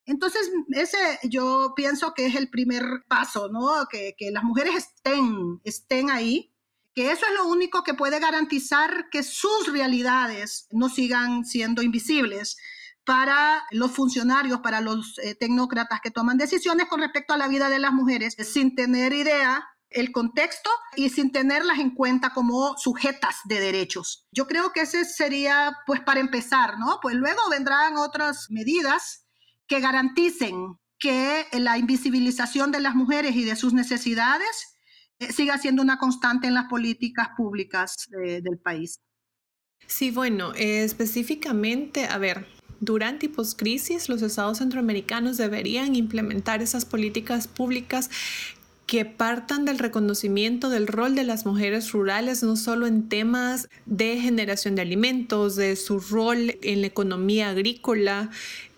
Entonces, 0.05 0.51
ese 0.69 0.97
yo 1.23 1.73
pienso 1.75 2.13
que 2.13 2.27
es 2.27 2.35
el 2.35 2.49
primer 2.49 2.83
paso, 3.07 3.49
¿no? 3.49 3.87
Que, 3.89 4.15
que 4.17 4.31
las 4.31 4.43
mujeres 4.43 4.75
estén, 4.75 5.59
estén 5.63 6.11
ahí 6.11 6.52
que 6.93 7.11
eso 7.11 7.25
es 7.25 7.33
lo 7.35 7.47
único 7.47 7.83
que 7.83 7.93
puede 7.93 8.19
garantizar 8.19 9.09
que 9.11 9.23
sus 9.23 9.71
realidades 9.71 10.67
no 10.71 10.89
sigan 10.89 11.45
siendo 11.45 11.81
invisibles 11.81 12.57
para 13.05 13.63
los 13.71 13.91
funcionarios, 13.91 14.61
para 14.61 14.79
los 14.79 15.17
eh, 15.19 15.35
tecnócratas 15.35 15.99
que 16.01 16.11
toman 16.11 16.37
decisiones 16.37 16.87
con 16.87 17.01
respecto 17.01 17.33
a 17.33 17.37
la 17.37 17.47
vida 17.47 17.69
de 17.69 17.79
las 17.79 17.93
mujeres, 17.93 18.35
sin 18.39 18.75
tener 18.75 19.13
idea 19.13 19.67
el 19.89 20.11
contexto 20.11 20.69
y 20.95 21.09
sin 21.09 21.31
tenerlas 21.31 21.79
en 21.79 21.93
cuenta 21.93 22.31
como 22.31 22.75
sujetas 22.77 23.37
de 23.45 23.59
derechos. 23.59 24.27
Yo 24.31 24.47
creo 24.47 24.71
que 24.73 24.81
ese 24.81 25.05
sería, 25.05 25.77
pues, 25.85 26.01
para 26.01 26.19
empezar, 26.19 26.79
¿no? 26.79 26.99
Pues 27.01 27.15
luego 27.15 27.41
vendrán 27.49 27.97
otras 27.97 28.47
medidas 28.49 29.27
que 29.67 29.79
garanticen 29.79 30.79
que 30.97 31.47
la 31.51 31.77
invisibilización 31.77 32.71
de 32.71 32.79
las 32.79 32.95
mujeres 32.95 33.35
y 33.35 33.43
de 33.43 33.55
sus 33.55 33.73
necesidades 33.73 34.72
siga 35.19 35.57
siendo 35.57 35.81
una 35.81 35.97
constante 35.97 36.47
en 36.47 36.53
las 36.53 36.65
políticas 36.65 37.29
públicas 37.37 38.07
del 38.11 38.57
país. 38.57 38.99
Sí, 39.87 40.11
bueno, 40.11 40.53
específicamente, 40.55 42.05
a 42.05 42.17
ver, 42.17 42.47
durante 42.79 43.27
y 43.27 43.29
post-crisis, 43.29 44.09
los 44.09 44.21
estados 44.21 44.57
centroamericanos 44.57 45.37
deberían 45.37 45.95
implementar 45.95 46.61
esas 46.61 46.85
políticas 46.85 47.47
públicas 47.47 48.09
que 48.85 49.05
partan 49.05 49.63
del 49.65 49.79
reconocimiento 49.79 50.69
del 50.69 50.87
rol 50.87 51.15
de 51.15 51.23
las 51.23 51.45
mujeres 51.45 51.91
rurales, 51.93 52.43
no 52.43 52.57
solo 52.57 52.85
en 52.85 53.07
temas 53.07 53.69
de 53.85 54.19
generación 54.19 54.75
de 54.75 54.81
alimentos, 54.81 55.55
de 55.55 55.75
su 55.77 55.99
rol 55.99 56.57
en 56.61 56.81
la 56.81 56.87
economía 56.87 57.49
agrícola, 57.49 58.29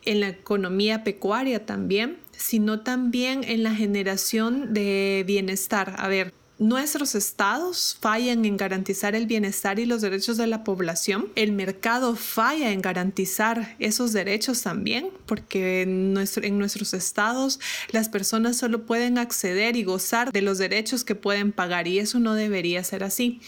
en 0.05 0.19
la 0.19 0.29
economía 0.29 1.03
pecuaria 1.03 1.65
también, 1.65 2.17
sino 2.37 2.81
también 2.81 3.43
en 3.43 3.63
la 3.63 3.75
generación 3.75 4.73
de 4.73 5.23
bienestar. 5.25 5.95
A 5.97 6.07
ver, 6.07 6.33
Nuestros 6.57 7.15
estados 7.15 7.97
fallan 7.99 8.45
en 8.45 8.55
garantizar 8.55 9.13
el 9.13 9.27
bienestar 9.27 9.77
y 9.77 9.85
los 9.85 10.01
derechos 10.01 10.37
de 10.37 10.47
la 10.47 10.63
población. 10.63 11.27
El 11.35 11.51
mercado 11.51 12.15
falla 12.15 12.71
en 12.71 12.81
garantizar 12.81 13.75
esos 13.79 14.13
derechos 14.13 14.61
también, 14.61 15.09
porque 15.25 15.81
en, 15.81 16.13
nuestros 16.13 16.93
estados 16.93 17.59
las 17.91 18.07
personas 18.07 18.55
solo 18.55 18.85
pueden 18.85 19.17
acceder 19.17 19.75
y 19.75 19.83
gozar 19.83 20.31
de 20.31 20.41
los 20.41 20.57
derechos 20.57 21.03
que 21.03 21.13
pueden 21.13 21.51
pagar 21.51 21.89
y 21.89 21.99
eso 21.99 22.21
no 22.21 22.35
debería 22.35 22.85
ser 22.85 23.03
así. 23.03 23.41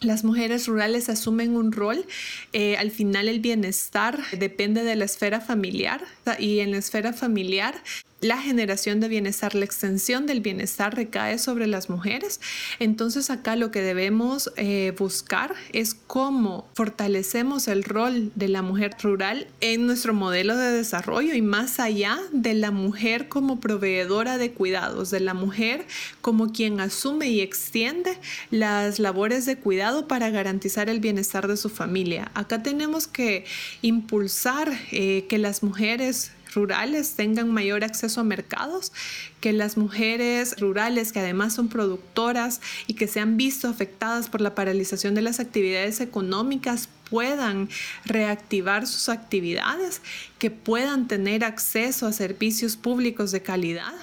Las 0.00 0.24
mujeres 0.24 0.66
rurales 0.68 1.10
asumen 1.10 1.54
un 1.54 1.70
rol. 1.70 2.06
Eh, 2.54 2.78
al 2.78 2.92
final 2.92 3.28
el 3.28 3.40
bienestar 3.40 4.18
depende 4.38 4.84
de 4.84 4.96
la 4.96 5.04
esfera 5.04 5.42
familiar 5.42 6.02
y 6.38 6.60
en 6.60 6.70
la 6.70 6.78
esfera 6.78 7.12
familiar 7.12 7.74
la 8.20 8.38
generación 8.38 8.98
de 9.00 9.08
bienestar, 9.08 9.54
la 9.54 9.64
extensión 9.64 10.26
del 10.26 10.40
bienestar 10.40 10.94
recae 10.94 11.38
sobre 11.38 11.66
las 11.66 11.88
mujeres. 11.88 12.40
Entonces 12.80 13.30
acá 13.30 13.54
lo 13.54 13.70
que 13.70 13.80
debemos 13.80 14.52
eh, 14.56 14.92
buscar 14.98 15.54
es 15.72 15.94
cómo 15.94 16.68
fortalecemos 16.74 17.68
el 17.68 17.84
rol 17.84 18.32
de 18.34 18.48
la 18.48 18.62
mujer 18.62 18.96
rural 19.00 19.46
en 19.60 19.86
nuestro 19.86 20.14
modelo 20.14 20.56
de 20.56 20.72
desarrollo 20.72 21.34
y 21.34 21.42
más 21.42 21.78
allá 21.78 22.18
de 22.32 22.54
la 22.54 22.72
mujer 22.72 23.28
como 23.28 23.60
proveedora 23.60 24.36
de 24.36 24.50
cuidados, 24.50 25.10
de 25.10 25.20
la 25.20 25.34
mujer 25.34 25.86
como 26.20 26.52
quien 26.52 26.80
asume 26.80 27.28
y 27.28 27.40
extiende 27.40 28.18
las 28.50 28.98
labores 28.98 29.46
de 29.46 29.56
cuidado 29.56 30.08
para 30.08 30.30
garantizar 30.30 30.88
el 30.88 30.98
bienestar 30.98 31.46
de 31.46 31.56
su 31.56 31.68
familia. 31.68 32.32
Acá 32.34 32.62
tenemos 32.62 33.06
que 33.06 33.44
impulsar 33.82 34.72
eh, 34.90 35.26
que 35.28 35.38
las 35.38 35.62
mujeres 35.62 36.32
rurales 36.54 37.14
tengan 37.14 37.52
mayor 37.52 37.84
acceso 37.84 38.20
a 38.20 38.24
mercados, 38.24 38.92
que 39.40 39.52
las 39.52 39.76
mujeres 39.76 40.60
rurales 40.60 41.12
que 41.12 41.20
además 41.20 41.54
son 41.54 41.68
productoras 41.68 42.60
y 42.86 42.94
que 42.94 43.06
se 43.06 43.20
han 43.20 43.36
visto 43.36 43.68
afectadas 43.68 44.28
por 44.28 44.40
la 44.40 44.54
paralización 44.54 45.14
de 45.14 45.22
las 45.22 45.40
actividades 45.40 46.00
económicas 46.00 46.88
puedan 47.10 47.68
reactivar 48.04 48.86
sus 48.86 49.08
actividades, 49.08 50.02
que 50.38 50.50
puedan 50.50 51.08
tener 51.08 51.44
acceso 51.44 52.06
a 52.06 52.12
servicios 52.12 52.76
públicos 52.76 53.30
de 53.30 53.42
calidad 53.42 53.94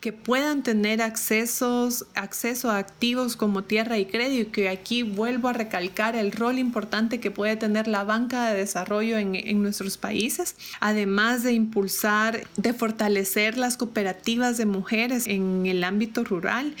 que 0.00 0.12
puedan 0.12 0.62
tener 0.62 1.02
accesos, 1.02 2.06
acceso 2.14 2.70
a 2.70 2.78
activos 2.78 3.36
como 3.36 3.62
tierra 3.64 3.98
y 3.98 4.06
crédito, 4.06 4.52
que 4.52 4.68
aquí 4.68 5.02
vuelvo 5.02 5.48
a 5.48 5.52
recalcar 5.52 6.16
el 6.16 6.32
rol 6.32 6.58
importante 6.58 7.20
que 7.20 7.30
puede 7.30 7.56
tener 7.56 7.88
la 7.88 8.04
banca 8.04 8.50
de 8.50 8.58
desarrollo 8.58 9.18
en, 9.18 9.34
en 9.34 9.62
nuestros 9.62 9.98
países, 9.98 10.56
además 10.80 11.42
de 11.42 11.52
impulsar, 11.52 12.46
de 12.56 12.72
fortalecer 12.72 13.58
las 13.58 13.76
cooperativas 13.76 14.56
de 14.56 14.66
mujeres 14.66 15.26
en 15.26 15.66
el 15.66 15.84
ámbito 15.84 16.24
rural, 16.24 16.74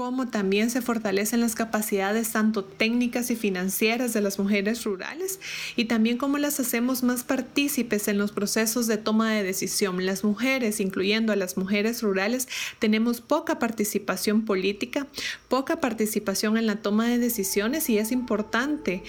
cómo 0.00 0.28
también 0.28 0.70
se 0.70 0.80
fortalecen 0.80 1.42
las 1.42 1.54
capacidades 1.54 2.32
tanto 2.32 2.64
técnicas 2.64 3.30
y 3.30 3.36
financieras 3.36 4.14
de 4.14 4.22
las 4.22 4.38
mujeres 4.38 4.82
rurales 4.84 5.40
y 5.76 5.84
también 5.84 6.16
cómo 6.16 6.38
las 6.38 6.58
hacemos 6.58 7.02
más 7.02 7.22
partícipes 7.22 8.08
en 8.08 8.16
los 8.16 8.32
procesos 8.32 8.86
de 8.86 8.96
toma 8.96 9.30
de 9.30 9.42
decisión. 9.42 10.06
Las 10.06 10.24
mujeres, 10.24 10.80
incluyendo 10.80 11.34
a 11.34 11.36
las 11.36 11.58
mujeres 11.58 12.00
rurales, 12.00 12.48
tenemos 12.78 13.20
poca 13.20 13.58
participación 13.58 14.46
política, 14.46 15.06
poca 15.48 15.80
participación 15.80 16.56
en 16.56 16.66
la 16.66 16.76
toma 16.76 17.06
de 17.06 17.18
decisiones 17.18 17.90
y 17.90 17.98
es 17.98 18.10
importante 18.10 19.02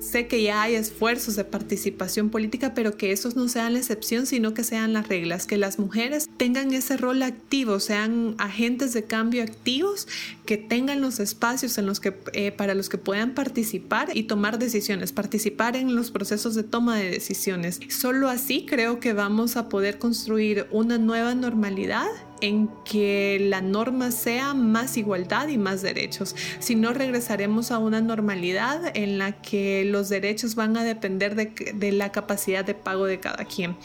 sé 0.00 0.26
que 0.26 0.42
ya 0.42 0.62
hay 0.62 0.74
esfuerzos 0.74 1.36
de 1.36 1.44
participación 1.44 2.30
política, 2.30 2.74
pero 2.74 2.96
que 2.96 3.12
esos 3.12 3.36
no 3.36 3.48
sean 3.48 3.74
la 3.74 3.78
excepción, 3.78 4.26
sino 4.26 4.54
que 4.54 4.64
sean 4.64 4.92
las 4.92 5.08
reglas, 5.08 5.46
que 5.46 5.58
las 5.58 5.78
mujeres 5.78 6.28
tengan 6.36 6.72
ese 6.72 6.96
rol 6.96 7.22
activo, 7.22 7.80
sean 7.80 8.34
agentes 8.38 8.92
de 8.92 9.04
cambio 9.04 9.42
activos, 9.42 10.08
que 10.46 10.56
tengan 10.56 11.00
los 11.00 11.20
espacios 11.20 11.78
en 11.78 11.86
los 11.86 12.00
que, 12.00 12.14
eh, 12.32 12.52
para 12.52 12.74
los 12.74 12.88
que 12.88 12.98
puedan 12.98 13.34
participar 13.34 14.16
y 14.16 14.24
tomar 14.24 14.58
decisiones, 14.58 15.12
participar 15.12 15.76
en 15.76 15.94
los 15.94 16.10
procesos 16.10 16.54
de 16.54 16.62
toma 16.62 16.96
de 16.96 17.10
decisiones. 17.10 17.80
Solo 17.88 18.28
así 18.28 18.66
creo 18.66 19.00
que 19.00 19.12
vamos 19.12 19.56
a 19.56 19.68
poder 19.68 19.98
construir 19.98 20.66
una 20.70 20.98
nueva 20.98 21.34
normalidad 21.34 22.08
en 22.40 22.68
que 22.84 23.38
la 23.40 23.60
norma 23.60 24.10
sea 24.10 24.54
más 24.54 24.96
igualdad 24.96 25.48
y 25.48 25.58
más 25.58 25.82
derechos. 25.82 26.34
Si 26.58 26.74
no, 26.74 26.92
regresaremos 26.92 27.70
a 27.70 27.78
una 27.78 28.00
normalidad 28.00 28.96
en 28.96 29.18
la 29.18 29.40
que 29.40 29.84
los 29.84 30.08
derechos 30.08 30.54
van 30.54 30.76
a 30.76 30.84
depender 30.84 31.34
de, 31.34 31.92
la 31.92 32.12
capacidad 32.12 32.64
de 32.64 32.74
pago 32.74 33.06
de 33.06 33.20
cada 33.20 33.44
quien. 33.44 33.76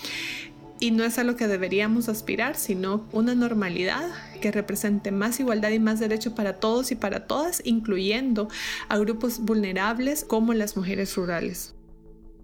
Y 0.80 0.92
no 0.92 1.04
es 1.06 1.18
a 1.18 1.24
lo 1.24 1.36
que 1.36 1.48
deberíamos 1.48 2.10
aspirar, 2.10 2.56
sino 2.56 3.08
una 3.14 3.36
normalidad 3.36 4.04
que 4.42 4.52
represente 4.52 5.12
más 5.12 5.40
igualdad 5.40 5.70
y 5.70 5.80
más 5.80 6.00
derecho 6.00 6.36
para 6.36 6.60
todos 6.60 6.92
y 6.92 6.96
para 6.96 7.26
todas, 7.26 7.62
incluyendo 7.64 8.50
a 8.90 8.98
grupos 8.98 9.40
vulnerables 9.40 10.26
como 10.26 10.54
las 10.54 10.76
mujeres 10.76 11.16
rurales. 11.16 11.74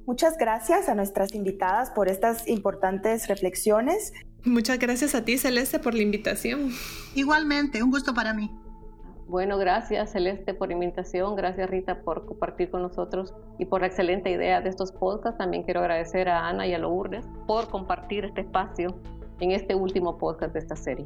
Muchas 0.05 0.37
gracias 0.37 0.89
a 0.89 0.95
nuestras 0.95 1.35
invitadas 1.35 1.91
por 1.91 2.09
estas 2.09 2.47
importantes 2.47 3.27
reflexiones. 3.27 4.13
Muchas 4.45 4.79
gracias 4.79 5.15
a 5.15 5.25
ti, 5.25 5.37
Celeste, 5.37 5.79
por 5.79 5.93
la 5.93 6.01
invitación. 6.01 6.71
Igualmente, 7.15 7.83
un 7.83 7.91
gusto 7.91 8.13
para 8.13 8.33
mí. 8.33 8.51
Bueno, 9.29 9.59
gracias 9.59 10.11
Celeste 10.13 10.55
por 10.55 10.69
la 10.69 10.73
invitación, 10.73 11.35
gracias 11.35 11.69
Rita 11.69 12.01
por 12.01 12.25
compartir 12.25 12.71
con 12.71 12.81
nosotros 12.81 13.35
y 13.59 13.65
por 13.65 13.81
la 13.81 13.87
excelente 13.87 14.31
idea 14.31 14.59
de 14.59 14.69
estos 14.69 14.91
podcasts. 14.91 15.37
También 15.37 15.61
quiero 15.61 15.81
agradecer 15.81 16.27
a 16.29 16.47
Ana 16.47 16.65
y 16.65 16.73
a 16.73 16.79
Lourdes 16.79 17.27
por 17.45 17.69
compartir 17.69 18.25
este 18.25 18.41
espacio 18.41 18.99
en 19.39 19.51
este 19.51 19.75
último 19.75 20.17
podcast 20.17 20.53
de 20.53 20.59
esta 20.59 20.75
serie. 20.75 21.05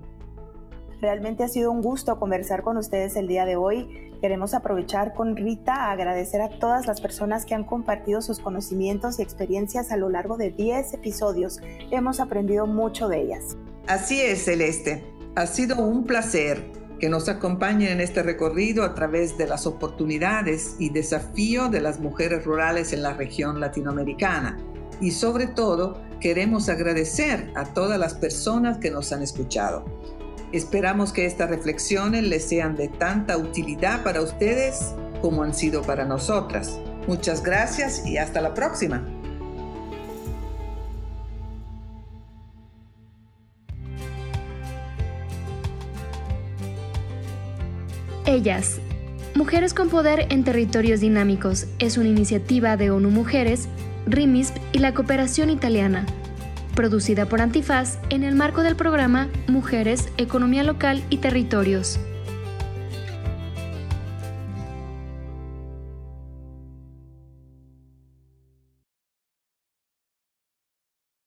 Realmente 1.03 1.43
ha 1.43 1.49
sido 1.49 1.69
un 1.69 1.81
gusto 1.81 2.17
conversar 2.17 2.63
con 2.63 2.77
ustedes 2.77 3.17
el 3.17 3.27
día 3.27 3.43
de 3.43 3.57
hoy. 3.57 4.13
Queremos 4.21 4.53
aprovechar 4.53 5.13
con 5.13 5.35
Rita 5.35 5.73
a 5.75 5.91
agradecer 5.91 6.39
a 6.39 6.47
todas 6.47 6.87
las 6.87 7.01
personas 7.01 7.45
que 7.45 7.55
han 7.55 7.65
compartido 7.65 8.21
sus 8.21 8.39
conocimientos 8.39 9.19
y 9.19 9.21
experiencias 9.21 9.91
a 9.91 9.97
lo 9.97 10.07
largo 10.07 10.37
de 10.37 10.51
10 10.51 10.93
episodios. 10.93 11.59
Hemos 11.91 12.21
aprendido 12.21 12.67
mucho 12.67 13.09
de 13.09 13.21
ellas. 13.21 13.57
Así 13.85 14.21
es, 14.21 14.45
Celeste. 14.45 15.03
Ha 15.35 15.45
sido 15.45 15.85
un 15.85 16.05
placer 16.05 16.63
que 17.01 17.09
nos 17.09 17.27
acompañen 17.27 17.89
en 17.89 17.99
este 17.99 18.23
recorrido 18.23 18.85
a 18.85 18.95
través 18.95 19.37
de 19.37 19.45
las 19.45 19.67
oportunidades 19.67 20.77
y 20.79 20.89
desafíos 20.89 21.69
de 21.69 21.81
las 21.81 21.99
mujeres 21.99 22.45
rurales 22.45 22.93
en 22.93 23.03
la 23.03 23.11
región 23.11 23.59
latinoamericana. 23.59 24.57
Y 25.01 25.11
sobre 25.11 25.47
todo, 25.47 25.97
queremos 26.21 26.69
agradecer 26.69 27.51
a 27.55 27.65
todas 27.65 27.99
las 27.99 28.13
personas 28.13 28.77
que 28.77 28.89
nos 28.89 29.11
han 29.11 29.21
escuchado. 29.21 29.83
Esperamos 30.53 31.11
que 31.11 31.25
estas 31.25 31.49
reflexiones 31.49 32.23
les 32.23 32.47
sean 32.47 32.75
de 32.75 32.87
tanta 32.87 33.37
utilidad 33.37 34.03
para 34.03 34.21
ustedes 34.21 34.93
como 35.19 35.41
han 35.41 35.55
sido 35.55 35.81
para 35.81 36.05
nosotras. 36.05 36.79
Muchas 37.07 37.41
gracias 37.41 38.05
y 38.05 38.17
hasta 38.17 38.39
la 38.39 38.53
próxima. 38.53 39.03
Ellas. 48.27 48.79
Mujeres 49.33 49.73
con 49.73 49.89
Poder 49.89 50.27
en 50.29 50.43
Territorios 50.43 50.99
Dinámicos 50.99 51.65
es 51.79 51.97
una 51.97 52.09
iniciativa 52.09 52.77
de 52.77 52.91
ONU 52.91 53.09
Mujeres, 53.09 53.67
RIMISP 54.05 54.55
y 54.71 54.77
la 54.77 54.93
Cooperación 54.93 55.49
Italiana, 55.49 56.05
producida 56.73 57.25
por 57.25 57.41
Antifaz 57.41 57.99
en 58.09 58.23
el 58.23 58.35
marco 58.35 58.63
del 58.63 58.75
programa 58.75 59.29
Mujeres, 59.47 60.09
Economía 60.17 60.63
Local 60.63 61.03
y 61.09 61.17
Territorios. 61.17 61.99